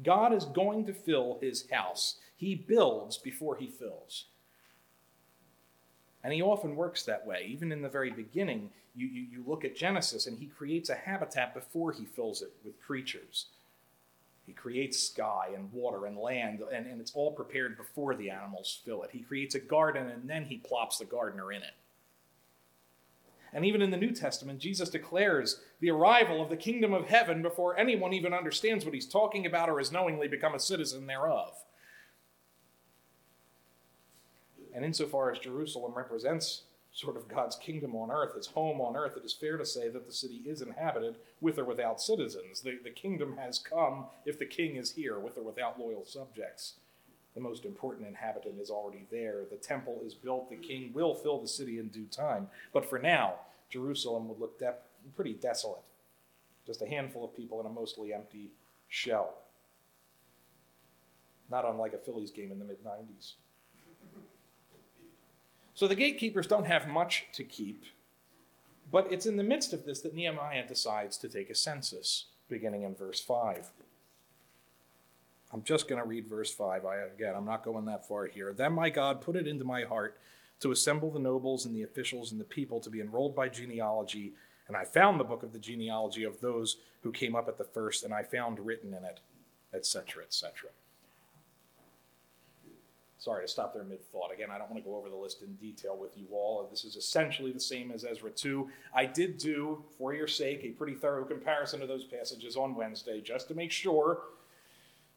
God 0.05 0.35
is 0.35 0.45
going 0.45 0.85
to 0.85 0.93
fill 0.93 1.39
his 1.41 1.71
house. 1.71 2.17
He 2.37 2.55
builds 2.55 3.17
before 3.17 3.57
he 3.57 3.69
fills. 3.69 4.27
And 6.23 6.35
he 6.35 6.43
often 6.43 6.77
works 6.77 7.05
that 7.05 7.27
way. 7.27 7.47
Even 7.49 7.73
in 7.73 7.81
the 7.81 7.89
very 7.89 8.11
beginning, 8.11 8.69
you, 8.95 9.07
you, 9.07 9.23
you, 9.23 9.45
look 9.47 9.65
at 9.65 9.75
Genesis 9.75 10.27
and 10.27 10.39
he 10.39 10.49
creates 10.49 10.91
a 10.91 10.95
habitat 10.95 11.55
before 11.55 11.91
he 11.91 12.05
fills 12.05 12.43
it 12.43 12.53
with 12.67 12.79
creatures. 12.83 13.47
He 14.47 14.53
creates 14.53 14.99
sky 14.99 15.49
and 15.55 15.73
water 15.73 16.07
and 16.07 16.17
land, 16.17 16.63
and, 16.73 16.87
and 16.87 17.01
it's 17.01 17.13
all 17.15 17.33
prepared 17.33 17.77
before 17.77 18.15
the 18.15 18.31
animals 18.31 18.81
fill 18.85 19.03
it. 19.03 19.11
He 19.11 19.19
creates 19.19 19.57
a 19.57 19.61
garden, 19.61 20.09
and 20.09 20.31
then 20.31 20.45
he 20.45 20.59
plops 20.59 20.99
the 20.99 21.05
gardener 21.05 21.51
in 21.53 21.63
it. 21.63 21.75
And 23.53 23.65
even 23.65 23.83
in 23.83 23.91
the 23.91 23.97
New 23.97 24.13
Testament, 24.13 24.61
Jesus 24.61 24.89
declares 24.89 25.61
the 25.81 25.91
arrival 25.91 26.41
of 26.41 26.49
the 26.49 26.57
kingdom 26.57 26.93
of 26.95 27.09
heaven 27.09 27.43
before 27.43 27.77
anyone 27.77 28.13
even 28.13 28.33
understands 28.33 28.85
what 28.85 28.95
he's 28.95 29.09
talking 29.09 29.47
about 29.47 29.69
or 29.69 29.79
has 29.79 29.91
knowingly 29.91 30.29
become 30.29 30.55
a 30.55 30.61
citizen 30.61 31.07
thereof. 31.07 31.55
And 34.75 34.85
insofar 34.85 35.33
as 35.33 35.39
Jerusalem 35.39 35.95
represents 35.97 36.65
sort 36.97 37.19
of 37.19 37.29
God's 37.29 37.57
kingdom 37.57 37.95
on 37.95 38.11
earth, 38.11 38.35
his 38.35 38.47
home 38.47 38.81
on 38.81 38.97
earth, 38.97 39.19
it 39.19 39.25
is 39.25 39.35
fair 39.35 39.59
to 39.59 39.67
say 39.67 39.91
that 39.91 40.07
the 40.07 40.13
city 40.13 40.41
is 40.47 40.63
inhabited 40.63 41.17
with 41.43 41.59
or 41.59 41.65
without 41.65 42.01
citizens. 42.01 42.63
The, 42.63 42.79
the 42.83 42.91
kingdom 42.91 43.37
has 43.37 43.59
come 43.59 44.07
if 44.25 44.39
the 44.39 44.47
king 44.47 44.77
is 44.77 44.93
here, 44.93 45.19
with 45.19 45.37
or 45.37 45.43
without 45.43 45.79
loyal 45.79 46.07
subjects. 46.07 46.77
The 47.35 47.43
most 47.43 47.67
important 47.67 48.09
inhabitant 48.09 48.59
is 48.59 48.71
already 48.71 49.05
there. 49.11 49.43
The 49.51 49.59
temple 49.59 50.01
is 50.07 50.15
built. 50.15 50.49
The 50.49 50.57
king 50.57 50.91
will 50.95 51.15
fill 51.15 51.39
the 51.39 51.47
city 51.47 51.79
in 51.79 51.89
due 51.89 52.07
time. 52.07 52.49
But 52.73 52.89
for 52.89 52.99
now, 52.99 53.35
Jerusalem 53.69 54.27
would 54.29 54.41
look 54.41 54.59
de- 54.59 54.73
pretty 55.15 55.35
desolate. 55.35 55.83
Just 56.67 56.81
a 56.81 56.87
handful 56.87 57.27
of 57.27 57.37
people 57.37 57.61
in 57.61 57.67
a 57.67 57.71
mostly 57.71 58.15
empty 58.15 58.49
shell. 58.89 59.35
Not 61.51 61.67
unlike 61.67 61.93
a 61.93 61.99
Phillies 61.99 62.31
game 62.31 62.51
in 62.51 62.59
the 62.59 62.65
mid 62.65 62.83
90s. 62.83 63.35
So 65.77 65.87
the 65.87 65.95
gatekeepers 65.95 66.47
don't 66.47 66.67
have 66.67 66.89
much 66.89 67.27
to 67.35 67.45
keep, 67.45 67.85
but 68.91 69.13
it's 69.13 69.27
in 69.27 69.37
the 69.37 69.43
midst 69.43 69.75
of 69.75 69.85
this 69.85 70.01
that 70.01 70.15
Nehemiah 70.15 70.67
decides 70.67 71.19
to 71.19 71.29
take 71.29 71.51
a 71.51 71.55
census, 71.55 72.25
beginning 72.49 72.83
in 72.83 72.95
verse 72.95 73.21
5. 73.21 73.73
I'm 75.53 75.63
just 75.63 75.87
going 75.87 76.01
to 76.01 76.09
read 76.09 76.29
verse 76.29 76.51
5. 76.51 76.87
I, 76.87 76.97
again, 77.15 77.35
I'm 77.37 77.45
not 77.45 77.63
going 77.63 77.85
that 77.85 78.09
far 78.09 78.25
here. 78.25 78.55
Then 78.55 78.73
my 78.73 78.89
God 78.89 79.21
put 79.21 79.37
it 79.37 79.47
into 79.47 79.67
my 79.67 79.83
heart 79.85 80.17
to 80.61 80.73
assemble 80.73 81.11
the 81.11 81.19
nobles 81.19 81.67
and 81.67 81.77
the 81.77 81.83
officials 81.83 82.33
and 82.33 82.41
the 82.41 82.45
people 82.45 82.81
to 82.81 82.89
be 82.89 83.03
enrolled 83.03 83.37
by 83.37 83.51
genealogy. 83.51 84.33
And 84.69 84.79
I 84.79 84.85
found 84.85 85.21
the 85.21 85.25
book 85.25 85.43
of 85.43 85.53
the 85.53 85.59
genealogy 85.59 86.25
of 86.25 86.41
those 86.41 86.79
who 87.03 87.13
came 87.13 87.37
up 87.37 87.49
at 87.49 87.59
the 87.59 87.65
first, 87.65 88.03
and 88.03 88.15
I 88.15 88.23
found 88.23 88.61
written 88.61 88.95
in 88.95 89.05
it, 89.05 89.21
etc., 89.75 90.25
etc. 90.25 90.71
Sorry 93.19 93.45
to 93.45 93.51
stop 93.51 93.73
there 93.73 93.85
mid 93.85 94.05
thought. 94.13 94.33
Again, 94.33 94.51
I 94.51 94.59
don't 94.59 94.71
want 94.71 94.83
to 94.83 94.89
go 94.89 94.97
over 94.97 95.09
the 95.09 95.17
list 95.17 95.43
in 95.43 95.55
detail 95.55 95.97
with 95.99 96.17
you 96.19 96.27
all. 96.33 96.67
This 96.71 96.85
is 96.85 96.97
essentially 96.97 97.51
the 97.51 97.61
same 97.61 97.91
as 97.91 98.05
Ezra 98.05 98.31
2. 98.31 98.69
I 98.95 99.07
did 99.07 99.39
do, 99.39 99.83
for 99.97 100.15
your 100.15 100.29
sake, 100.29 100.61
a 100.65 100.71
pretty 100.71 100.95
thorough 100.95 101.25
comparison 101.25 101.81
of 101.81 101.89
those 101.89 102.05
passages 102.05 102.57
on 102.57 102.75
Wednesday 102.75 103.21
just 103.21 103.49
to 103.49 103.55
make 103.55 103.73
sure 103.73 104.21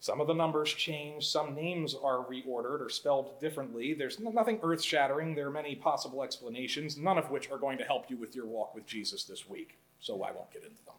some 0.01 0.21
of 0.21 0.27
the 0.27 0.33
numbers 0.33 0.73
change, 0.73 1.27
some 1.27 1.53
names 1.53 1.93
are 1.93 2.25
reordered 2.25 2.79
or 2.79 2.89
spelled 2.89 3.37
differently. 3.41 3.93
There's 3.93 4.17
nothing 4.17 4.59
earth 4.63 4.81
shattering. 4.81 5.35
There 5.35 5.47
are 5.47 5.51
many 5.51 5.75
possible 5.75 6.23
explanations, 6.23 6.97
none 6.97 7.17
of 7.17 7.29
which 7.29 7.51
are 7.51 7.57
going 7.57 7.77
to 7.79 7.83
help 7.83 8.09
you 8.09 8.15
with 8.15 8.33
your 8.33 8.45
walk 8.45 8.73
with 8.73 8.85
Jesus 8.85 9.25
this 9.25 9.49
week, 9.49 9.77
so 9.99 10.23
I 10.23 10.31
won't 10.31 10.51
get 10.53 10.63
into 10.63 10.83
them. 10.85 10.95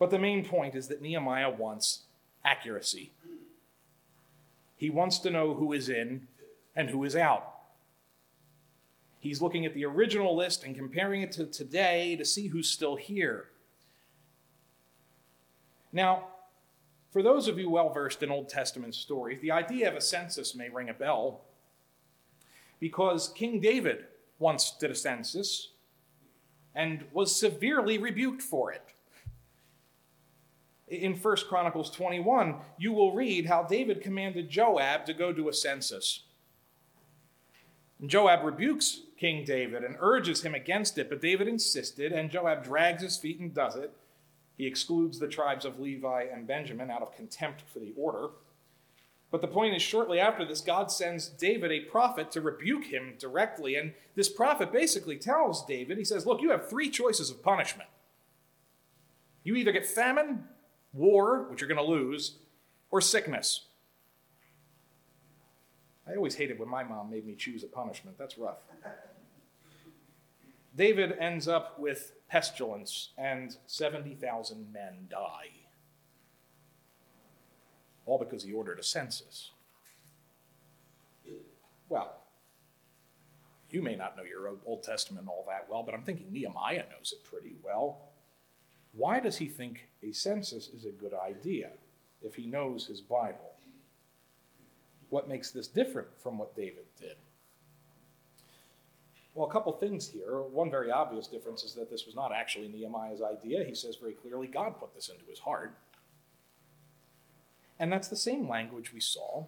But 0.00 0.10
the 0.10 0.18
main 0.18 0.44
point 0.44 0.74
is 0.74 0.88
that 0.88 1.00
Nehemiah 1.00 1.50
wants 1.50 2.00
accuracy. 2.44 3.12
He 4.80 4.88
wants 4.88 5.18
to 5.18 5.30
know 5.30 5.52
who 5.52 5.74
is 5.74 5.90
in 5.90 6.26
and 6.74 6.88
who 6.88 7.04
is 7.04 7.14
out. 7.14 7.52
He's 9.18 9.42
looking 9.42 9.66
at 9.66 9.74
the 9.74 9.84
original 9.84 10.34
list 10.34 10.64
and 10.64 10.74
comparing 10.74 11.20
it 11.20 11.32
to 11.32 11.44
today 11.44 12.16
to 12.16 12.24
see 12.24 12.46
who's 12.46 12.70
still 12.70 12.96
here. 12.96 13.50
Now, 15.92 16.28
for 17.10 17.22
those 17.22 17.46
of 17.46 17.58
you 17.58 17.68
well 17.68 17.90
versed 17.90 18.22
in 18.22 18.30
Old 18.30 18.48
Testament 18.48 18.94
stories, 18.94 19.38
the 19.42 19.50
idea 19.50 19.86
of 19.86 19.96
a 19.96 20.00
census 20.00 20.54
may 20.54 20.70
ring 20.70 20.88
a 20.88 20.94
bell 20.94 21.42
because 22.78 23.28
King 23.34 23.60
David 23.60 24.06
once 24.38 24.70
did 24.80 24.90
a 24.90 24.94
census 24.94 25.72
and 26.74 27.04
was 27.12 27.38
severely 27.38 27.98
rebuked 27.98 28.40
for 28.40 28.72
it 28.72 28.94
in 30.90 31.14
1 31.14 31.36
Chronicles 31.48 31.90
21, 31.90 32.56
you 32.78 32.92
will 32.92 33.14
read 33.14 33.46
how 33.46 33.62
David 33.62 34.02
commanded 34.02 34.50
Joab 34.50 35.06
to 35.06 35.14
go 35.14 35.32
do 35.32 35.48
a 35.48 35.52
census. 35.52 36.24
And 38.00 38.10
Joab 38.10 38.44
rebukes 38.44 39.02
King 39.16 39.44
David 39.44 39.84
and 39.84 39.96
urges 40.00 40.42
him 40.42 40.54
against 40.54 40.98
it, 40.98 41.08
but 41.08 41.20
David 41.20 41.46
insisted, 41.46 42.12
and 42.12 42.30
Joab 42.30 42.64
drags 42.64 43.02
his 43.02 43.16
feet 43.16 43.38
and 43.38 43.54
does 43.54 43.76
it. 43.76 43.92
He 44.56 44.66
excludes 44.66 45.18
the 45.18 45.28
tribes 45.28 45.64
of 45.64 45.78
Levi 45.78 46.24
and 46.24 46.46
Benjamin 46.46 46.90
out 46.90 47.02
of 47.02 47.14
contempt 47.14 47.62
for 47.72 47.78
the 47.78 47.92
order. 47.96 48.28
But 49.30 49.42
the 49.42 49.48
point 49.48 49.76
is, 49.76 49.82
shortly 49.82 50.18
after 50.18 50.44
this, 50.44 50.60
God 50.60 50.90
sends 50.90 51.28
David 51.28 51.70
a 51.70 51.80
prophet 51.80 52.32
to 52.32 52.40
rebuke 52.40 52.84
him 52.84 53.14
directly. 53.18 53.76
And 53.76 53.92
this 54.16 54.28
prophet 54.28 54.72
basically 54.72 55.16
tells 55.16 55.64
David, 55.64 55.98
he 55.98 56.04
says, 56.04 56.26
Look, 56.26 56.42
you 56.42 56.50
have 56.50 56.68
three 56.68 56.90
choices 56.90 57.30
of 57.30 57.42
punishment. 57.42 57.88
You 59.44 59.54
either 59.54 59.72
get 59.72 59.86
famine, 59.86 60.44
war, 60.92 61.46
which 61.50 61.60
you're 61.60 61.68
going 61.68 61.78
to 61.78 61.84
lose, 61.84 62.36
or 62.90 63.00
sickness. 63.00 63.66
I 66.08 66.16
always 66.16 66.34
hated 66.34 66.58
when 66.58 66.68
my 66.68 66.82
mom 66.82 67.10
made 67.10 67.26
me 67.26 67.34
choose 67.34 67.62
a 67.62 67.68
punishment. 67.68 68.18
That's 68.18 68.36
rough. 68.36 68.58
David 70.76 71.12
ends 71.18 71.46
up 71.46 71.78
with 71.78 72.12
pestilence, 72.28 73.10
and 73.18 73.56
70,000 73.66 74.72
men 74.72 75.06
die. 75.10 75.50
All 78.06 78.18
because 78.18 78.44
he 78.44 78.52
ordered 78.52 78.78
a 78.78 78.82
census. 78.82 79.50
Well, 81.88 82.20
you 83.68 83.82
may 83.82 83.96
not 83.96 84.16
know 84.16 84.22
your 84.22 84.52
Old 84.64 84.82
Testament 84.82 85.28
all 85.28 85.44
that 85.48 85.66
well, 85.68 85.82
but 85.82 85.94
I'm 85.94 86.02
thinking 86.02 86.32
Nehemiah 86.32 86.84
knows 86.90 87.12
it 87.12 87.24
pretty 87.24 87.56
well. 87.62 88.10
Why 88.92 89.20
does 89.20 89.38
he 89.38 89.46
think 89.46 89.89
a 90.02 90.12
census 90.12 90.68
is 90.68 90.84
a 90.84 90.90
good 90.90 91.14
idea 91.14 91.70
if 92.22 92.34
he 92.34 92.46
knows 92.46 92.86
his 92.86 93.00
Bible? 93.00 93.52
What 95.08 95.28
makes 95.28 95.50
this 95.50 95.66
different 95.66 96.08
from 96.22 96.38
what 96.38 96.54
David 96.54 96.86
did? 96.98 97.16
Well, 99.34 99.48
a 99.48 99.52
couple 99.52 99.72
things 99.72 100.08
here. 100.08 100.40
One 100.40 100.70
very 100.70 100.90
obvious 100.90 101.26
difference 101.26 101.62
is 101.62 101.74
that 101.74 101.90
this 101.90 102.06
was 102.06 102.14
not 102.14 102.32
actually 102.32 102.68
Nehemiah's 102.68 103.22
idea. 103.22 103.64
He 103.64 103.74
says 103.74 103.96
very 103.96 104.12
clearly, 104.12 104.46
God 104.46 104.78
put 104.78 104.94
this 104.94 105.08
into 105.08 105.24
his 105.28 105.38
heart. 105.38 105.76
And 107.78 107.92
that's 107.92 108.08
the 108.08 108.16
same 108.16 108.48
language 108.48 108.92
we 108.92 109.00
saw 109.00 109.46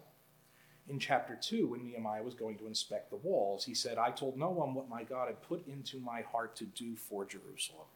in 0.87 0.99
chapter 0.99 1.37
2 1.39 1.67
when 1.67 1.83
Nehemiah 1.83 2.23
was 2.23 2.33
going 2.33 2.57
to 2.57 2.67
inspect 2.67 3.09
the 3.09 3.17
walls. 3.17 3.65
He 3.65 3.73
said, 3.73 3.97
I 3.97 4.11
told 4.11 4.37
no 4.37 4.49
one 4.49 4.73
what 4.73 4.89
my 4.89 5.03
God 5.03 5.27
had 5.27 5.41
put 5.41 5.65
into 5.67 5.99
my 5.99 6.21
heart 6.21 6.55
to 6.57 6.65
do 6.65 6.95
for 6.95 7.25
Jerusalem. 7.25 7.87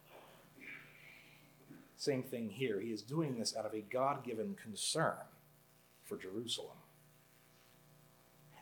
Same 1.97 2.21
thing 2.23 2.49
here. 2.49 2.79
He 2.79 2.91
is 2.91 3.01
doing 3.01 3.37
this 3.37 3.55
out 3.57 3.65
of 3.65 3.73
a 3.73 3.81
God 3.81 4.23
given 4.23 4.55
concern 4.61 5.15
for 6.05 6.15
Jerusalem. 6.15 6.77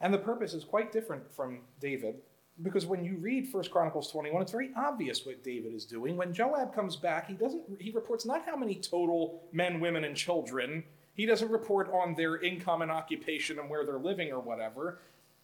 And 0.01 0.13
the 0.13 0.19
purpose 0.19 0.53
is 0.53 0.63
quite 0.63 0.91
different 0.91 1.31
from 1.35 1.59
David 1.79 2.15
because 2.61 2.85
when 2.85 3.03
you 3.03 3.17
read 3.17 3.51
1 3.51 3.63
Chronicles 3.65 4.09
21, 4.11 4.41
it's 4.41 4.51
very 4.51 4.71
obvious 4.77 5.25
what 5.25 5.43
David 5.43 5.73
is 5.73 5.83
doing. 5.83 6.15
When 6.15 6.33
Joab 6.33 6.73
comes 6.73 6.95
back, 6.95 7.27
he 7.27 7.33
doesn't 7.33 7.63
he 7.79 7.91
reports 7.91 8.25
not 8.25 8.45
how 8.45 8.55
many 8.55 8.75
total 8.75 9.43
men, 9.51 9.81
women, 9.81 10.05
and 10.05 10.15
children. 10.15 10.83
He 11.13 11.25
doesn't 11.25 11.51
report 11.51 11.89
on 11.91 12.15
their 12.15 12.37
income 12.37 12.81
and 12.81 12.91
occupation 12.91 13.59
and 13.59 13.69
where 13.69 13.85
they're 13.85 13.99
living 13.99 14.31
or 14.31 14.39
whatever. 14.39 14.99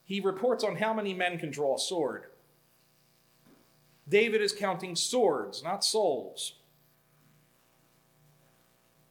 He 0.06 0.22
reports 0.22 0.64
on 0.64 0.78
how 0.78 0.94
many 0.94 1.14
men 1.14 1.38
can 1.38 1.52
draw 1.52 1.76
a 1.76 1.80
sword. 1.80 2.26
David 4.08 4.42
is 4.42 4.54
counting 4.54 4.96
swords, 4.96 5.64
not 5.64 5.84
souls. 5.84 6.54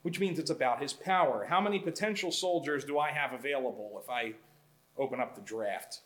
Which 0.03 0.19
means 0.19 0.39
it's 0.39 0.51
about 0.51 0.81
his 0.81 0.93
power. 0.93 1.47
How 1.49 1.61
many 1.61 1.79
potential 1.79 2.33
soldiers 2.33 2.85
do 2.85 2.99
I 2.99 3.11
have 3.11 3.33
available 3.33 4.01
if 4.03 4.09
I 4.09 4.33
open 4.97 5.21
up 5.21 5.35
the 5.35 5.43
draft? 5.43 6.01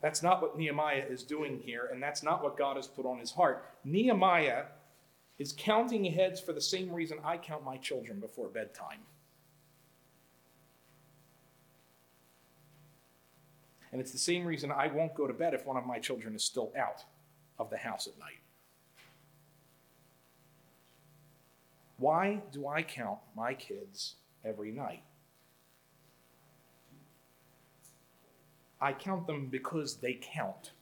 That's 0.00 0.22
not 0.22 0.42
what 0.42 0.56
Nehemiah 0.58 1.04
is 1.08 1.22
doing 1.22 1.60
here, 1.64 1.88
and 1.90 2.02
that's 2.02 2.22
not 2.22 2.42
what 2.42 2.58
God 2.58 2.76
has 2.76 2.86
put 2.86 3.06
on 3.06 3.18
his 3.18 3.30
heart. 3.30 3.64
Nehemiah 3.84 4.64
is 5.38 5.54
counting 5.56 6.04
heads 6.04 6.40
for 6.40 6.52
the 6.52 6.60
same 6.60 6.92
reason 6.92 7.18
I 7.24 7.38
count 7.38 7.64
my 7.64 7.76
children 7.78 8.20
before 8.20 8.48
bedtime. 8.48 9.00
And 13.92 14.00
it's 14.00 14.12
the 14.12 14.18
same 14.18 14.44
reason 14.44 14.72
I 14.72 14.88
won't 14.88 15.14
go 15.14 15.26
to 15.26 15.32
bed 15.32 15.54
if 15.54 15.64
one 15.64 15.76
of 15.76 15.86
my 15.86 15.98
children 15.98 16.34
is 16.34 16.44
still 16.44 16.72
out 16.76 17.04
of 17.58 17.70
the 17.70 17.76
house 17.76 18.06
at 18.06 18.18
night. 18.18 18.43
Why 21.98 22.42
do 22.52 22.66
I 22.66 22.82
count 22.82 23.18
my 23.36 23.54
kids 23.54 24.16
every 24.44 24.70
night? 24.70 25.02
I 28.80 28.92
count 28.92 29.26
them 29.26 29.46
because 29.46 29.96
they 29.96 30.18
count. 30.20 30.72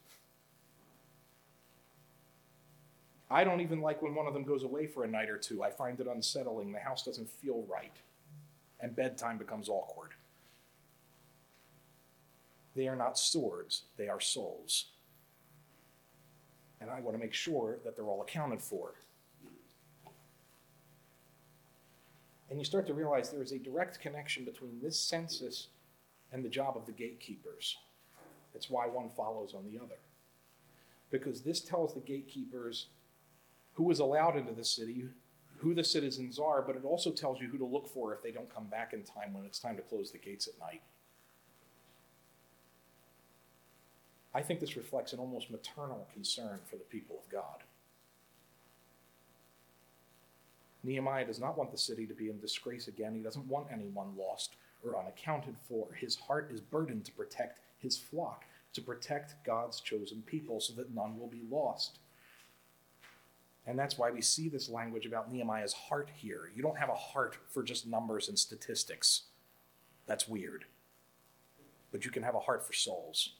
I 3.29 3.43
don't 3.43 3.61
even 3.61 3.81
like 3.81 4.01
when 4.01 4.13
one 4.13 4.27
of 4.27 4.33
them 4.33 4.43
goes 4.43 4.63
away 4.63 4.87
for 4.87 5.03
a 5.03 5.07
night 5.07 5.29
or 5.29 5.37
two. 5.37 5.63
I 5.63 5.69
find 5.69 5.99
it 5.99 6.07
unsettling. 6.07 6.71
The 6.71 6.79
house 6.79 7.03
doesn't 7.03 7.29
feel 7.29 7.65
right, 7.67 7.95
and 8.79 8.95
bedtime 8.95 9.37
becomes 9.37 9.69
awkward. 9.69 10.11
They 12.75 12.87
are 12.87 12.95
not 12.95 13.17
swords, 13.17 13.83
they 13.97 14.07
are 14.07 14.19
souls. 14.19 14.87
And 16.81 16.91
I 16.91 16.99
want 16.99 17.15
to 17.15 17.23
make 17.23 17.33
sure 17.33 17.77
that 17.85 17.95
they're 17.95 18.05
all 18.05 18.21
accounted 18.21 18.61
for. 18.61 18.95
And 22.53 22.61
you 22.61 22.65
start 22.65 22.85
to 22.85 22.93
realize 22.93 23.31
there 23.31 23.41
is 23.41 23.51
a 23.51 23.57
direct 23.57 23.99
connection 23.99 24.45
between 24.45 24.79
this 24.79 24.99
census 24.99 25.69
and 26.31 26.45
the 26.45 26.49
job 26.49 26.77
of 26.77 26.85
the 26.85 26.91
gatekeepers. 26.91 27.77
It's 28.53 28.69
why 28.69 28.85
one 28.85 29.09
follows 29.09 29.55
on 29.55 29.65
the 29.65 29.79
other. 29.83 29.97
Because 31.09 31.41
this 31.41 31.61
tells 31.61 31.95
the 31.95 31.99
gatekeepers 31.99 32.89
who 33.73 33.89
is 33.89 33.97
allowed 33.97 34.37
into 34.37 34.53
the 34.53 34.63
city, 34.63 35.05
who 35.57 35.73
the 35.73 35.83
citizens 35.83 36.37
are, 36.37 36.61
but 36.61 36.75
it 36.75 36.85
also 36.85 37.09
tells 37.09 37.41
you 37.41 37.47
who 37.47 37.57
to 37.57 37.65
look 37.65 37.87
for 37.87 38.13
if 38.13 38.21
they 38.21 38.29
don't 38.29 38.53
come 38.53 38.67
back 38.67 38.93
in 38.93 39.01
time 39.01 39.33
when 39.33 39.45
it's 39.45 39.57
time 39.57 39.75
to 39.77 39.81
close 39.81 40.11
the 40.11 40.19
gates 40.19 40.47
at 40.47 40.59
night. 40.59 40.83
I 44.31 44.43
think 44.43 44.59
this 44.59 44.77
reflects 44.77 45.11
an 45.11 45.17
almost 45.17 45.49
maternal 45.49 46.07
concern 46.13 46.59
for 46.69 46.75
the 46.75 46.83
people 46.83 47.15
of 47.17 47.31
God. 47.31 47.63
Nehemiah 50.83 51.25
does 51.25 51.39
not 51.39 51.57
want 51.57 51.71
the 51.71 51.77
city 51.77 52.05
to 52.05 52.13
be 52.13 52.29
in 52.29 52.39
disgrace 52.39 52.87
again. 52.87 53.15
He 53.15 53.21
doesn't 53.21 53.47
want 53.47 53.67
anyone 53.71 54.17
lost 54.17 54.57
or 54.83 54.99
unaccounted 54.99 55.55
for. 55.67 55.87
His 55.93 56.15
heart 56.15 56.49
is 56.51 56.59
burdened 56.59 57.05
to 57.05 57.11
protect 57.13 57.59
his 57.77 57.97
flock, 57.97 58.43
to 58.73 58.81
protect 58.81 59.43
God's 59.45 59.79
chosen 59.79 60.21
people 60.23 60.59
so 60.59 60.73
that 60.73 60.93
none 60.93 61.17
will 61.17 61.27
be 61.27 61.43
lost. 61.49 61.99
And 63.65 63.79
that's 63.79 63.97
why 63.97 64.11
we 64.11 64.21
see 64.21 64.49
this 64.49 64.67
language 64.67 65.05
about 65.05 65.31
Nehemiah's 65.31 65.73
heart 65.73 66.09
here. 66.13 66.51
You 66.53 66.61
don't 66.61 66.77
have 66.77 66.89
a 66.89 66.95
heart 66.95 67.37
for 67.49 67.63
just 67.63 67.87
numbers 67.87 68.27
and 68.27 68.37
statistics. 68.37 69.23
That's 70.05 70.27
weird. 70.27 70.65
But 71.91 72.03
you 72.03 72.11
can 72.11 72.23
have 72.23 72.35
a 72.35 72.41
heart 72.41 72.65
for 72.65 72.73
souls. 72.73 73.35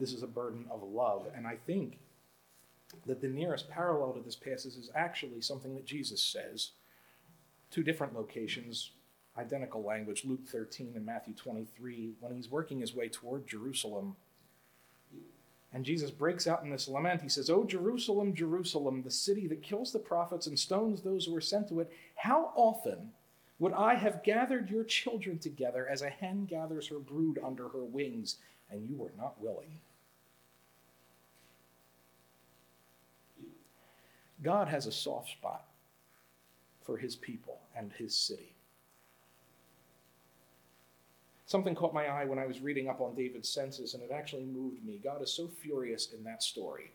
This 0.00 0.14
is 0.14 0.22
a 0.22 0.26
burden 0.26 0.64
of 0.70 0.82
love. 0.82 1.26
And 1.36 1.46
I 1.46 1.56
think 1.66 1.98
that 3.06 3.20
the 3.20 3.28
nearest 3.28 3.68
parallel 3.68 4.12
to 4.12 4.20
this 4.20 4.36
passage 4.36 4.76
is 4.76 4.90
actually 4.94 5.40
something 5.40 5.74
that 5.74 5.86
Jesus 5.86 6.22
says. 6.22 6.70
Two 7.70 7.82
different 7.82 8.14
locations, 8.14 8.90
identical 9.36 9.82
language, 9.82 10.24
Luke 10.24 10.46
13 10.46 10.92
and 10.94 11.06
Matthew 11.06 11.34
23, 11.34 12.12
when 12.20 12.34
he's 12.34 12.50
working 12.50 12.80
his 12.80 12.94
way 12.94 13.08
toward 13.08 13.46
Jerusalem. 13.46 14.16
And 15.72 15.84
Jesus 15.84 16.10
breaks 16.10 16.46
out 16.46 16.62
in 16.62 16.70
this 16.70 16.86
lament. 16.86 17.22
He 17.22 17.30
says, 17.30 17.48
O 17.48 17.64
Jerusalem, 17.64 18.34
Jerusalem, 18.34 19.02
the 19.02 19.10
city 19.10 19.46
that 19.46 19.62
kills 19.62 19.90
the 19.90 19.98
prophets 19.98 20.46
and 20.46 20.58
stones 20.58 21.00
those 21.00 21.24
who 21.24 21.34
are 21.34 21.40
sent 21.40 21.68
to 21.68 21.80
it, 21.80 21.90
how 22.14 22.52
often 22.54 23.12
would 23.58 23.72
I 23.72 23.94
have 23.94 24.22
gathered 24.22 24.70
your 24.70 24.84
children 24.84 25.38
together 25.38 25.88
as 25.88 26.02
a 26.02 26.10
hen 26.10 26.44
gathers 26.44 26.88
her 26.88 26.98
brood 26.98 27.38
under 27.42 27.68
her 27.68 27.84
wings, 27.84 28.36
and 28.70 28.86
you 28.86 28.96
were 28.96 29.12
not 29.16 29.40
willing? 29.40 29.78
God 34.42 34.68
has 34.68 34.86
a 34.86 34.92
soft 34.92 35.30
spot 35.30 35.64
for 36.82 36.96
his 36.96 37.16
people 37.16 37.60
and 37.76 37.92
his 37.92 38.14
city. 38.14 38.54
Something 41.46 41.74
caught 41.74 41.92
my 41.92 42.06
eye 42.06 42.24
when 42.24 42.38
I 42.38 42.46
was 42.46 42.60
reading 42.60 42.88
up 42.88 43.00
on 43.00 43.14
David's 43.14 43.48
census, 43.48 43.94
and 43.94 44.02
it 44.02 44.10
actually 44.10 44.44
moved 44.44 44.84
me. 44.84 44.98
God 45.02 45.22
is 45.22 45.32
so 45.32 45.46
furious 45.46 46.12
in 46.16 46.24
that 46.24 46.42
story. 46.42 46.92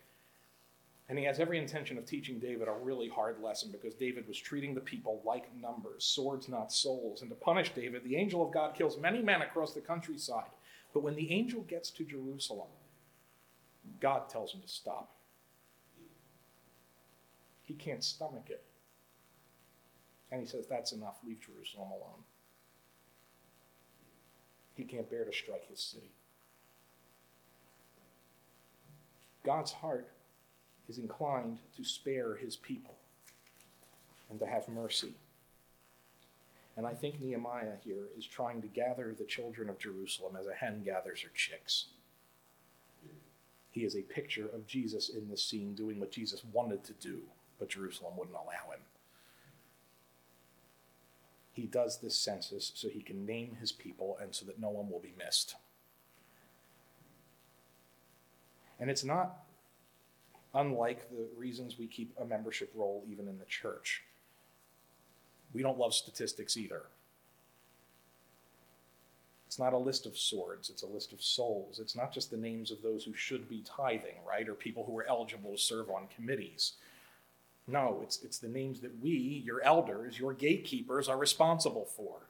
And 1.10 1.18
he 1.18 1.24
has 1.26 1.40
every 1.40 1.58
intention 1.58 1.98
of 1.98 2.06
teaching 2.06 2.40
David 2.40 2.68
a 2.68 2.74
really 2.74 3.08
hard 3.08 3.40
lesson 3.42 3.72
because 3.72 3.94
David 3.94 4.28
was 4.28 4.38
treating 4.38 4.74
the 4.74 4.82
people 4.82 5.22
like 5.24 5.56
numbers, 5.56 6.04
swords, 6.04 6.50
not 6.50 6.74
souls. 6.74 7.22
And 7.22 7.30
to 7.30 7.36
punish 7.36 7.74
David, 7.74 8.04
the 8.04 8.18
angel 8.18 8.46
of 8.46 8.52
God 8.52 8.76
kills 8.76 8.98
many 8.98 9.22
men 9.22 9.42
across 9.42 9.74
the 9.74 9.80
countryside. 9.80 10.50
But 10.94 11.04
when 11.04 11.16
the 11.16 11.32
angel 11.32 11.62
gets 11.62 11.92
to 11.92 12.04
Jerusalem, 12.04 12.68
God 14.02 14.28
tells 14.28 14.54
him 14.54 14.62
to 14.62 14.68
stop. 14.68 15.16
He 17.67 17.73
can't 17.73 18.03
stomach 18.03 18.45
it. 18.47 18.63
And 20.32 20.41
he 20.41 20.47
says, 20.47 20.65
That's 20.67 20.93
enough. 20.93 21.17
Leave 21.25 21.41
Jerusalem 21.41 21.89
alone. 21.91 22.23
He 24.73 24.84
can't 24.84 25.10
bear 25.10 25.25
to 25.25 25.34
strike 25.34 25.67
his 25.69 25.82
city. 25.82 26.12
God's 29.45 29.71
heart 29.71 30.10
is 30.88 30.97
inclined 30.97 31.60
to 31.75 31.84
spare 31.84 32.36
his 32.36 32.56
people 32.56 32.95
and 34.30 34.39
to 34.39 34.45
have 34.45 34.69
mercy. 34.69 35.13
And 36.77 36.86
I 36.86 36.93
think 36.93 37.19
Nehemiah 37.19 37.77
here 37.84 38.08
is 38.17 38.25
trying 38.25 38.62
to 38.62 38.67
gather 38.67 39.13
the 39.17 39.25
children 39.25 39.69
of 39.69 39.80
Jerusalem 39.80 40.38
as 40.39 40.47
a 40.47 40.53
hen 40.53 40.84
gathers 40.86 41.21
her 41.21 41.32
chicks. 41.34 41.88
He 43.71 43.84
is 43.84 43.95
a 43.95 44.01
picture 44.01 44.47
of 44.47 44.67
Jesus 44.67 45.10
in 45.10 45.27
this 45.27 45.43
scene 45.43 45.73
doing 45.73 45.99
what 45.99 46.12
Jesus 46.12 46.43
wanted 46.53 46.84
to 46.86 46.93
do, 46.93 47.21
but 47.60 47.70
Jerusalem 47.70 48.13
wouldn't 48.17 48.36
allow 48.36 48.72
him 48.72 48.82
he 51.58 51.65
does 51.65 51.98
this 51.98 52.15
census 52.15 52.72
so 52.76 52.88
he 52.88 53.02
can 53.02 53.26
name 53.26 53.58
his 53.60 53.72
people 53.72 54.15
and 54.22 54.34
so 54.34 54.46
that 54.46 54.60
no 54.60 54.70
one 54.70 54.91
will 54.91 55.00
be 55.00 55.13
missed. 55.17 55.56
And 58.80 58.91
it's 58.91 59.04
not 59.04 59.43
unlike 60.54 61.10
the 61.10 61.26
reasons 61.36 61.80
we 61.80 61.88
keep 61.88 62.13
a 62.22 62.26
membership 62.26 62.72
roll 62.76 63.04
even 63.10 63.28
in 63.28 63.39
the 63.39 63.46
church. 63.46 64.04
We 65.52 65.63
don't 65.63 65.80
love 65.80 65.96
statistics 65.96 66.58
either. 66.58 66.84
It's 69.48 69.58
not 69.58 69.74
a 69.74 69.78
list 69.78 70.06
of 70.06 70.15
swords, 70.15 70.70
it's 70.70 70.84
a 70.84 70.88
list 70.88 71.12
of 71.12 71.24
souls. 71.24 71.80
It's 71.80 71.96
not 71.96 72.13
just 72.13 72.30
the 72.30 72.38
names 72.38 72.70
of 72.70 72.84
those 72.84 73.04
who 73.04 73.15
should 73.15 73.50
be 73.50 73.63
tithing, 73.65 74.17
right? 74.28 74.48
Or 74.48 74.54
people 74.54 74.84
who 74.86 74.96
are 75.00 75.08
eligible 75.10 75.54
to 75.54 75.58
serve 75.58 75.89
on 75.89 76.08
committees. 76.15 76.74
No, 77.67 77.99
it's, 78.01 78.23
it's 78.23 78.39
the 78.39 78.47
names 78.47 78.80
that 78.80 79.01
we, 79.01 79.43
your 79.45 79.62
elders, 79.62 80.17
your 80.17 80.34
gatekeepers, 80.34 81.10
are 81.10 81.17
responsible 81.17 81.86
for. 81.86 82.27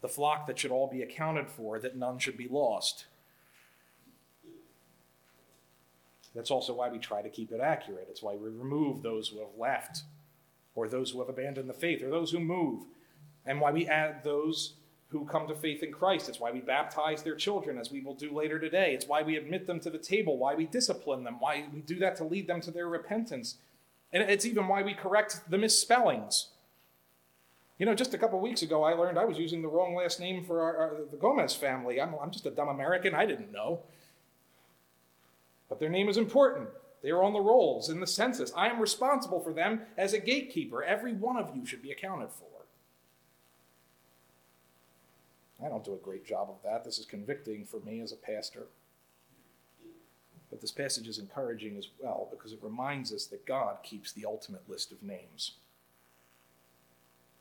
The 0.00 0.08
flock 0.08 0.46
that 0.46 0.58
should 0.58 0.72
all 0.72 0.88
be 0.88 1.02
accounted 1.02 1.48
for, 1.48 1.78
that 1.78 1.96
none 1.96 2.18
should 2.18 2.36
be 2.36 2.48
lost. 2.48 3.06
That's 6.34 6.50
also 6.50 6.74
why 6.74 6.90
we 6.90 6.98
try 6.98 7.22
to 7.22 7.30
keep 7.30 7.52
it 7.52 7.60
accurate. 7.60 8.08
It's 8.10 8.22
why 8.22 8.34
we 8.34 8.48
remove 8.50 9.02
those 9.02 9.28
who 9.28 9.38
have 9.38 9.56
left, 9.56 10.02
or 10.74 10.88
those 10.88 11.10
who 11.10 11.20
have 11.20 11.28
abandoned 11.28 11.70
the 11.70 11.74
faith, 11.74 12.02
or 12.02 12.10
those 12.10 12.32
who 12.32 12.40
move, 12.40 12.84
and 13.46 13.60
why 13.60 13.70
we 13.70 13.86
add 13.86 14.22
those 14.22 14.74
who 15.08 15.24
come 15.24 15.46
to 15.46 15.54
faith 15.54 15.82
in 15.82 15.92
Christ. 15.92 16.28
It's 16.28 16.40
why 16.40 16.50
we 16.50 16.60
baptize 16.60 17.22
their 17.22 17.36
children, 17.36 17.78
as 17.78 17.92
we 17.92 18.02
will 18.02 18.14
do 18.14 18.34
later 18.34 18.58
today. 18.58 18.92
It's 18.92 19.06
why 19.06 19.22
we 19.22 19.36
admit 19.36 19.66
them 19.66 19.80
to 19.80 19.90
the 19.90 19.98
table, 19.98 20.36
why 20.36 20.54
we 20.54 20.66
discipline 20.66 21.24
them, 21.24 21.36
why 21.38 21.66
we 21.72 21.80
do 21.80 21.98
that 22.00 22.16
to 22.16 22.24
lead 22.24 22.48
them 22.48 22.60
to 22.62 22.72
their 22.72 22.88
repentance. 22.88 23.56
And 24.12 24.22
it's 24.22 24.44
even 24.44 24.68
why 24.68 24.82
we 24.82 24.94
correct 24.94 25.40
the 25.48 25.58
misspellings. 25.58 26.48
You 27.78 27.84
know, 27.84 27.94
just 27.94 28.14
a 28.14 28.18
couple 28.18 28.40
weeks 28.40 28.62
ago, 28.62 28.84
I 28.84 28.94
learned 28.94 29.18
I 29.18 29.24
was 29.24 29.38
using 29.38 29.60
the 29.60 29.68
wrong 29.68 29.94
last 29.94 30.18
name 30.18 30.44
for 30.44 30.62
our, 30.62 30.76
our, 30.76 30.96
the 31.10 31.16
Gomez 31.16 31.54
family. 31.54 32.00
I'm, 32.00 32.14
I'm 32.14 32.30
just 32.30 32.46
a 32.46 32.50
dumb 32.50 32.68
American. 32.68 33.14
I 33.14 33.26
didn't 33.26 33.52
know. 33.52 33.80
But 35.68 35.80
their 35.80 35.90
name 35.90 36.08
is 36.08 36.16
important. 36.16 36.68
They 37.02 37.10
are 37.10 37.22
on 37.22 37.34
the 37.34 37.40
rolls 37.40 37.90
in 37.90 38.00
the 38.00 38.06
census. 38.06 38.52
I 38.56 38.68
am 38.68 38.80
responsible 38.80 39.40
for 39.40 39.52
them 39.52 39.82
as 39.98 40.14
a 40.14 40.18
gatekeeper. 40.18 40.82
Every 40.82 41.12
one 41.12 41.36
of 41.36 41.54
you 41.54 41.66
should 41.66 41.82
be 41.82 41.90
accounted 41.90 42.30
for. 42.30 42.46
I 45.64 45.68
don't 45.68 45.84
do 45.84 45.94
a 45.94 45.98
great 45.98 46.26
job 46.26 46.48
of 46.50 46.56
that. 46.64 46.84
This 46.84 46.98
is 46.98 47.06
convicting 47.06 47.64
for 47.64 47.80
me 47.80 48.00
as 48.00 48.12
a 48.12 48.16
pastor. 48.16 48.66
But 50.56 50.62
this 50.62 50.72
passage 50.72 51.06
is 51.06 51.18
encouraging 51.18 51.76
as 51.76 51.88
well 52.00 52.28
because 52.30 52.54
it 52.54 52.60
reminds 52.62 53.12
us 53.12 53.26
that 53.26 53.44
God 53.44 53.76
keeps 53.82 54.12
the 54.12 54.24
ultimate 54.24 54.66
list 54.70 54.90
of 54.90 55.02
names. 55.02 55.52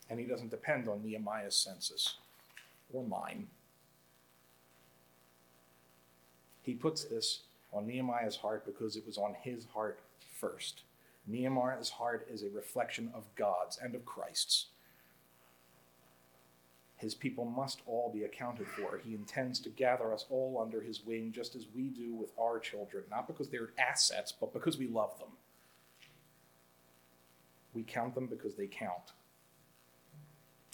And 0.10 0.20
he 0.20 0.26
doesn't 0.26 0.52
depend 0.52 0.90
on 0.90 1.02
Nehemiah's 1.02 1.56
census 1.56 2.18
or 2.92 3.06
mine. 3.06 3.48
He 6.62 6.74
puts 6.74 7.06
this 7.06 7.44
on 7.72 7.88
Nehemiah's 7.88 8.36
heart 8.36 8.66
because 8.66 8.98
it 8.98 9.08
was 9.08 9.18
on 9.18 9.34
his 9.42 9.64
heart 9.74 10.02
first. 10.38 10.82
Nehemiah's 11.26 11.92
heart 11.92 12.28
is 12.30 12.44
a 12.44 12.50
reflection 12.50 13.12
of 13.16 13.34
God's 13.38 13.78
and 13.78 13.96
of 13.96 14.04
Christ's. 14.04 14.66
His 17.06 17.14
people 17.14 17.46
must 17.46 17.84
all 17.86 18.10
be 18.12 18.24
accounted 18.24 18.66
for. 18.68 18.98
He 18.98 19.14
intends 19.14 19.60
to 19.60 19.70
gather 19.70 20.12
us 20.12 20.26
all 20.32 20.60
under 20.60 20.82
his 20.82 21.06
wing, 21.06 21.32
just 21.32 21.56
as 21.56 21.68
we 21.72 21.84
do 21.84 22.16
with 22.16 22.32
our 22.36 22.58
children, 22.58 23.04
not 23.12 23.28
because 23.28 23.48
they're 23.48 23.74
assets, 23.78 24.34
but 24.34 24.52
because 24.52 24.80
we 24.80 24.88
love 24.88 25.16
them. 25.20 25.28
We 27.76 27.84
count 27.84 28.16
them 28.16 28.26
because 28.26 28.56
they 28.56 28.66
count. 28.66 29.14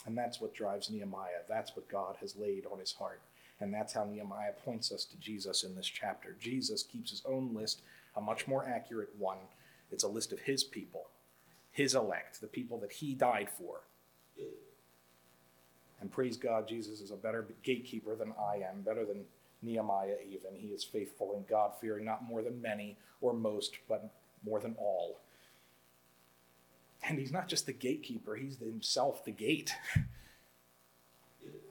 And 0.05 0.17
that's 0.17 0.39
what 0.39 0.53
drives 0.53 0.89
Nehemiah. 0.89 1.43
That's 1.49 1.75
what 1.75 1.89
God 1.89 2.15
has 2.21 2.37
laid 2.37 2.63
on 2.65 2.79
his 2.79 2.93
heart. 2.93 3.19
And 3.59 3.73
that's 3.73 3.91
how 3.91 4.05
Nehemiah 4.05 4.53
points 4.63 4.89
us 4.93 5.03
to 5.03 5.17
Jesus 5.17 5.65
in 5.65 5.75
this 5.75 5.87
chapter. 5.87 6.37
Jesus 6.39 6.81
keeps 6.81 7.11
his 7.11 7.23
own 7.25 7.53
list, 7.53 7.81
a 8.15 8.21
much 8.21 8.47
more 8.47 8.65
accurate 8.65 9.09
one. 9.19 9.39
It's 9.91 10.05
a 10.05 10.07
list 10.07 10.31
of 10.31 10.39
his 10.39 10.63
people, 10.63 11.09
his 11.71 11.93
elect, 11.93 12.39
the 12.39 12.47
people 12.47 12.79
that 12.79 12.93
he 12.93 13.15
died 13.15 13.49
for. 13.49 13.81
And 16.01 16.11
praise 16.11 16.35
God, 16.35 16.67
Jesus 16.67 16.99
is 16.99 17.11
a 17.11 17.15
better 17.15 17.47
gatekeeper 17.63 18.15
than 18.15 18.33
I 18.39 18.55
am, 18.55 18.81
better 18.81 19.05
than 19.05 19.23
Nehemiah 19.61 20.17
even. 20.27 20.55
He 20.55 20.69
is 20.69 20.83
faithful 20.83 21.35
and 21.35 21.47
God 21.47 21.73
fearing, 21.79 22.03
not 22.03 22.23
more 22.23 22.41
than 22.41 22.61
many 22.61 22.97
or 23.21 23.33
most, 23.33 23.77
but 23.87 24.11
more 24.43 24.59
than 24.59 24.75
all. 24.79 25.19
And 27.07 27.19
he's 27.19 27.31
not 27.31 27.47
just 27.47 27.67
the 27.67 27.73
gatekeeper, 27.73 28.35
he's 28.35 28.57
himself 28.57 29.23
the 29.23 29.31
gate. 29.31 29.73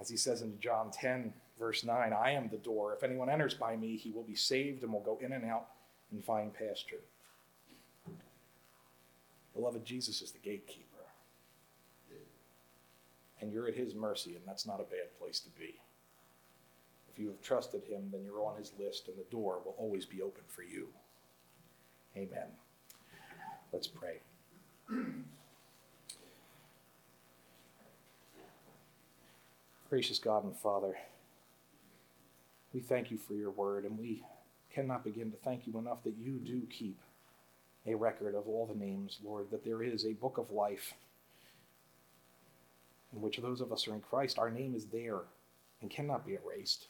As 0.01 0.09
he 0.09 0.17
says 0.17 0.43
in 0.43 0.59
John 0.61 0.91
10, 0.91 1.33
verse 1.59 1.85
9, 1.85 2.13
I 2.13 2.31
am 2.31 2.49
the 2.49 2.57
door. 2.57 2.95
If 2.95 3.03
anyone 3.03 3.29
enters 3.29 3.55
by 3.55 3.77
me, 3.77 3.97
he 3.97 4.13
will 4.13 4.23
be 4.23 4.35
saved 4.35 4.83
and 4.83 4.93
will 4.93 5.01
go 5.01 5.19
in 5.21 5.33
and 5.33 5.45
out 5.45 5.67
and 6.11 6.25
find 6.25 6.55
pasture. 6.55 7.01
Beloved, 9.55 9.85
Jesus 9.85 10.23
is 10.23 10.31
the 10.31 10.39
gatekeeper 10.39 10.90
and 13.41 13.53
you're 13.53 13.69
at 13.69 13.75
his 13.75 13.95
mercy, 13.95 14.37
and 14.37 14.43
that's 14.47 14.67
not 14.67 14.81
a 14.81 14.85
bad 14.85 15.19
place 15.19 15.41
to 15.41 15.49
be. 15.51 15.81
If 17.13 17.19
you 17.19 17.29
have 17.29 17.41
trusted 17.41 17.83
him, 17.85 18.09
then 18.13 18.23
you're 18.25 18.45
on 18.45 18.57
his 18.57 18.73
list, 18.79 19.09
and 19.09 19.17
the 19.17 19.31
door 19.31 19.61
will 19.65 19.75
always 19.79 20.07
be 20.07 20.23
open 20.23 20.45
for 20.47 20.63
you. 20.63 20.89
Amen. 22.17 22.49
Let's 23.73 23.87
pray. 23.87 24.21
Gracious 29.89 30.19
God 30.19 30.45
and 30.45 30.57
Father, 30.57 30.97
we 32.73 32.81
thank 32.81 33.11
you 33.11 33.19
for 33.19 33.35
your 33.35 33.51
word, 33.51 33.85
and 33.85 33.99
we 33.99 34.23
cannot 34.73 35.03
begin 35.03 35.31
to 35.33 35.37
thank 35.39 35.67
you 35.67 35.79
enough 35.79 36.05
that 36.05 36.17
you 36.17 36.39
do 36.39 36.63
keep 36.71 37.01
a 37.87 37.95
record 37.95 38.35
of 38.35 38.47
all 38.47 38.67
the 38.67 38.79
names, 38.79 39.19
Lord, 39.25 39.51
that 39.51 39.65
there 39.65 39.83
is 39.83 40.05
a 40.05 40.13
book 40.13 40.39
of 40.39 40.53
life 40.53 40.95
in 43.15 43.21
which 43.21 43.39
those 43.39 43.61
of 43.61 43.73
us 43.73 43.87
are 43.89 43.95
in 43.95 44.01
Christ, 44.01 44.39
our 44.39 44.51
name 44.51 44.75
is 44.75 44.87
there 44.87 45.23
and 45.81 45.91
cannot 45.91 46.27
be 46.27 46.35
erased. 46.35 46.89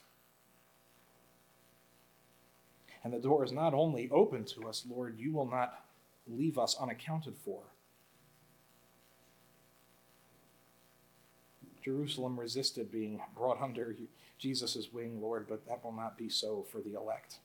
And 3.03 3.11
the 3.11 3.19
door 3.19 3.43
is 3.43 3.51
not 3.51 3.73
only 3.73 4.09
open 4.11 4.45
to 4.45 4.67
us, 4.67 4.85
Lord, 4.87 5.17
you 5.17 5.33
will 5.33 5.49
not 5.49 5.85
leave 6.27 6.57
us 6.57 6.77
unaccounted 6.79 7.35
for. 7.43 7.61
Jerusalem 11.83 12.39
resisted 12.39 12.91
being 12.91 13.19
brought 13.35 13.59
under 13.59 13.95
Jesus' 14.37 14.89
wing, 14.93 15.19
Lord, 15.19 15.47
but 15.49 15.67
that 15.67 15.83
will 15.83 15.91
not 15.91 16.17
be 16.17 16.29
so 16.29 16.65
for 16.71 16.79
the 16.79 16.93
elect. 16.93 17.39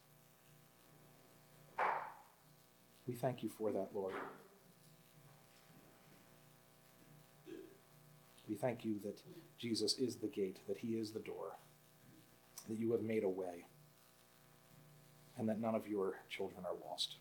We 3.06 3.14
thank 3.14 3.42
you 3.42 3.48
for 3.48 3.72
that, 3.72 3.90
Lord. 3.94 4.14
We 8.48 8.54
thank 8.54 8.84
you 8.84 9.00
that 9.04 9.20
Jesus 9.58 9.94
is 9.98 10.16
the 10.16 10.28
gate, 10.28 10.60
that 10.68 10.78
he 10.78 10.98
is 10.98 11.10
the 11.10 11.20
door, 11.20 11.56
that 12.68 12.78
you 12.78 12.92
have 12.92 13.02
made 13.02 13.24
a 13.24 13.28
way, 13.28 13.66
and 15.36 15.48
that 15.48 15.60
none 15.60 15.74
of 15.74 15.88
your 15.88 16.20
children 16.28 16.64
are 16.64 16.76
lost. 16.88 17.16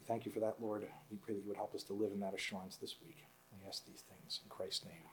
We 0.00 0.06
thank 0.06 0.26
you 0.26 0.32
for 0.32 0.40
that, 0.40 0.60
Lord. 0.60 0.86
We 1.10 1.16
pray 1.16 1.34
that 1.34 1.40
you 1.40 1.48
would 1.48 1.56
help 1.56 1.74
us 1.74 1.82
to 1.84 1.94
live 1.94 2.12
in 2.12 2.20
that 2.20 2.34
assurance 2.34 2.76
this 2.76 2.96
week. 3.04 3.24
We 3.52 3.66
ask 3.66 3.86
these 3.86 4.02
things 4.02 4.40
in 4.42 4.50
Christ's 4.50 4.84
name. 4.84 5.08